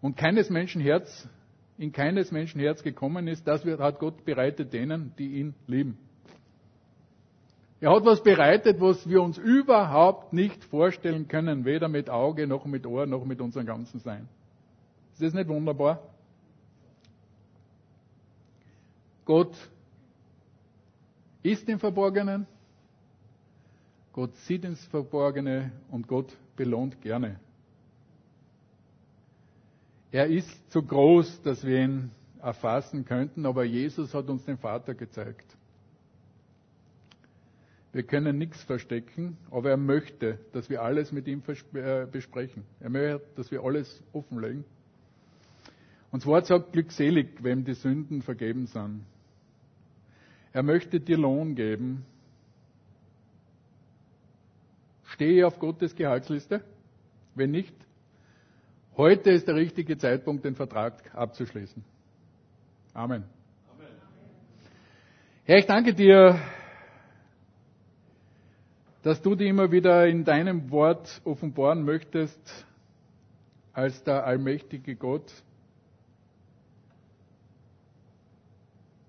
und 0.00 0.16
keines 0.16 0.48
Menschen 0.48 0.80
Herz, 0.80 1.28
in 1.76 1.92
keines 1.92 2.32
Menschen 2.32 2.58
Herz 2.58 2.82
gekommen 2.82 3.28
ist, 3.28 3.46
das 3.46 3.62
hat 3.64 3.98
Gott 3.98 4.24
bereitet 4.24 4.72
denen, 4.72 5.12
die 5.18 5.34
ihn 5.34 5.54
lieben. 5.66 5.98
Er 7.80 7.94
hat 7.94 8.04
was 8.06 8.22
bereitet, 8.22 8.80
was 8.80 9.06
wir 9.06 9.20
uns 9.20 9.36
überhaupt 9.36 10.32
nicht 10.32 10.64
vorstellen 10.64 11.28
können, 11.28 11.66
weder 11.66 11.88
mit 11.88 12.08
Auge 12.08 12.46
noch 12.46 12.64
mit 12.64 12.86
Ohr 12.86 13.04
noch 13.04 13.26
mit 13.26 13.42
unserem 13.42 13.66
ganzen 13.66 14.00
Sein. 14.00 14.26
Ist 15.12 15.22
das 15.22 15.34
nicht 15.34 15.48
wunderbar? 15.48 16.02
Gott 19.26 19.54
ist 21.42 21.68
im 21.68 21.78
Verborgenen, 21.78 22.46
Gott 24.20 24.36
sieht 24.36 24.66
ins 24.66 24.84
Verborgene 24.88 25.72
und 25.90 26.06
Gott 26.06 26.36
belohnt 26.54 27.00
gerne. 27.00 27.40
Er 30.12 30.26
ist 30.26 30.70
zu 30.70 30.82
groß, 30.82 31.40
dass 31.40 31.64
wir 31.64 31.82
ihn 31.82 32.10
erfassen 32.38 33.06
könnten, 33.06 33.46
aber 33.46 33.64
Jesus 33.64 34.12
hat 34.12 34.28
uns 34.28 34.44
den 34.44 34.58
Vater 34.58 34.92
gezeigt. 34.92 35.56
Wir 37.94 38.02
können 38.02 38.36
nichts 38.36 38.62
verstecken, 38.64 39.38
aber 39.50 39.70
er 39.70 39.78
möchte, 39.78 40.38
dass 40.52 40.68
wir 40.68 40.82
alles 40.82 41.12
mit 41.12 41.26
ihm 41.26 41.42
äh, 41.72 42.04
besprechen. 42.04 42.64
Er 42.78 42.90
möchte, 42.90 43.22
dass 43.36 43.50
wir 43.50 43.64
alles 43.64 44.02
offenlegen. 44.12 44.66
Und 46.10 46.22
das 46.22 46.26
Wort 46.26 46.44
sagt 46.44 46.74
glückselig, 46.74 47.42
wem 47.42 47.64
die 47.64 47.72
Sünden 47.72 48.20
vergeben 48.20 48.66
sind. 48.66 49.00
Er 50.52 50.62
möchte 50.62 51.00
dir 51.00 51.16
Lohn 51.16 51.54
geben. 51.54 52.04
Stehe 55.20 55.46
auf 55.46 55.58
Gottes 55.58 55.94
Gehaltsliste? 55.94 56.64
Wenn 57.34 57.50
nicht, 57.50 57.74
heute 58.96 59.30
ist 59.32 59.46
der 59.46 59.54
richtige 59.54 59.98
Zeitpunkt, 59.98 60.46
den 60.46 60.54
Vertrag 60.54 61.14
abzuschließen. 61.14 61.84
Amen. 62.94 63.24
Amen. 63.70 63.88
Herr, 65.44 65.58
ich 65.58 65.66
danke 65.66 65.92
dir, 65.92 66.40
dass 69.02 69.20
du 69.20 69.34
dir 69.34 69.46
immer 69.48 69.70
wieder 69.70 70.06
in 70.06 70.24
deinem 70.24 70.70
Wort 70.70 71.20
offenbaren 71.24 71.84
möchtest 71.84 72.64
als 73.74 74.02
der 74.04 74.24
allmächtige 74.24 74.96
Gott, 74.96 75.30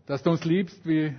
dass 0.07 0.22
du 0.24 0.32
uns 0.32 0.43
liebst, 0.43 0.86
wie 0.86 1.16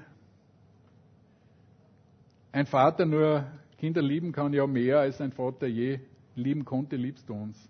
ein 2.53 2.67
Vater 2.67 3.07
nur 3.07 3.51
Kinder 3.83 4.01
lieben 4.01 4.31
kann, 4.31 4.53
ja 4.53 4.65
mehr 4.65 5.01
als 5.01 5.21
ein 5.21 5.33
Vater 5.33 5.67
je 5.67 5.99
lieben 6.37 6.65
konnte, 6.65 6.95
liebst 6.95 7.29
du 7.29 7.35
uns. 7.35 7.69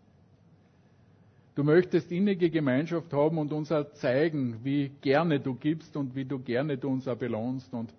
Du 1.55 1.65
möchtest 1.65 2.13
innige 2.13 2.51
Gemeinschaft 2.51 3.11
haben 3.15 3.39
und 3.39 3.51
uns 3.51 3.73
auch 3.73 3.91
zeigen, 3.95 4.59
wie 4.63 4.91
gerne 5.01 5.41
du 5.41 5.55
gibst 5.55 5.97
und 5.97 6.15
wie 6.15 6.27
du 6.27 6.39
gerne 6.39 6.77
du 6.77 6.91
uns 6.91 7.09
auch 7.09 7.17
belohnst 7.17 7.73
und 7.73 7.95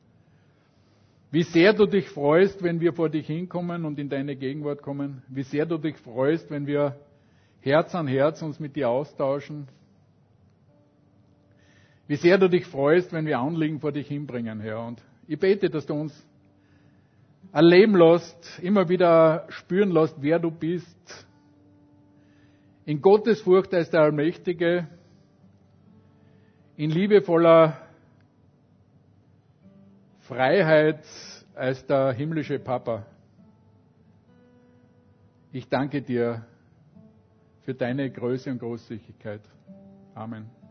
wie 1.31 1.41
sehr 1.41 1.73
du 1.73 1.87
dich 1.87 2.07
freust, 2.07 2.61
wenn 2.61 2.79
wir 2.79 2.93
vor 2.93 3.09
dich 3.09 3.25
hinkommen 3.25 3.83
und 3.83 3.97
in 3.97 4.09
deine 4.09 4.35
Gegenwart 4.35 4.83
kommen. 4.83 5.23
Wie 5.27 5.41
sehr 5.41 5.65
du 5.65 5.79
dich 5.79 5.97
freust, 5.97 6.51
wenn 6.51 6.67
wir 6.67 6.95
Herz 7.61 7.95
an 7.95 8.05
Herz 8.05 8.43
uns 8.43 8.59
mit 8.59 8.75
dir 8.75 8.89
austauschen. 8.89 9.67
Wie 12.05 12.17
sehr 12.17 12.37
du 12.37 12.47
dich 12.47 12.67
freust, 12.67 13.11
wenn 13.11 13.25
wir 13.25 13.39
Anliegen 13.39 13.79
vor 13.79 13.91
dich 13.91 14.07
hinbringen, 14.07 14.59
Herr. 14.59 14.85
Und 14.85 15.01
ich 15.27 15.39
bete, 15.39 15.71
dass 15.71 15.87
du 15.87 15.95
uns 15.95 16.27
erleben 17.53 17.95
lässt, 17.95 18.59
immer 18.59 18.89
wieder 18.89 19.45
spüren 19.49 19.91
lässt, 19.91 20.21
wer 20.21 20.39
du 20.39 20.51
bist. 20.51 21.27
In 22.85 23.01
Gottes 23.01 23.41
Furcht 23.41 23.73
als 23.73 23.89
der 23.91 24.01
Allmächtige, 24.01 24.87
in 26.75 26.89
liebevoller 26.89 27.77
Freiheit 30.21 31.05
als 31.53 31.85
der 31.85 32.11
himmlische 32.13 32.59
Papa. 32.59 33.05
Ich 35.51 35.69
danke 35.69 36.01
dir 36.01 36.45
für 37.61 37.75
deine 37.75 38.09
Größe 38.09 38.49
und 38.49 38.59
Großzügigkeit. 38.59 39.41
Amen. 40.15 40.62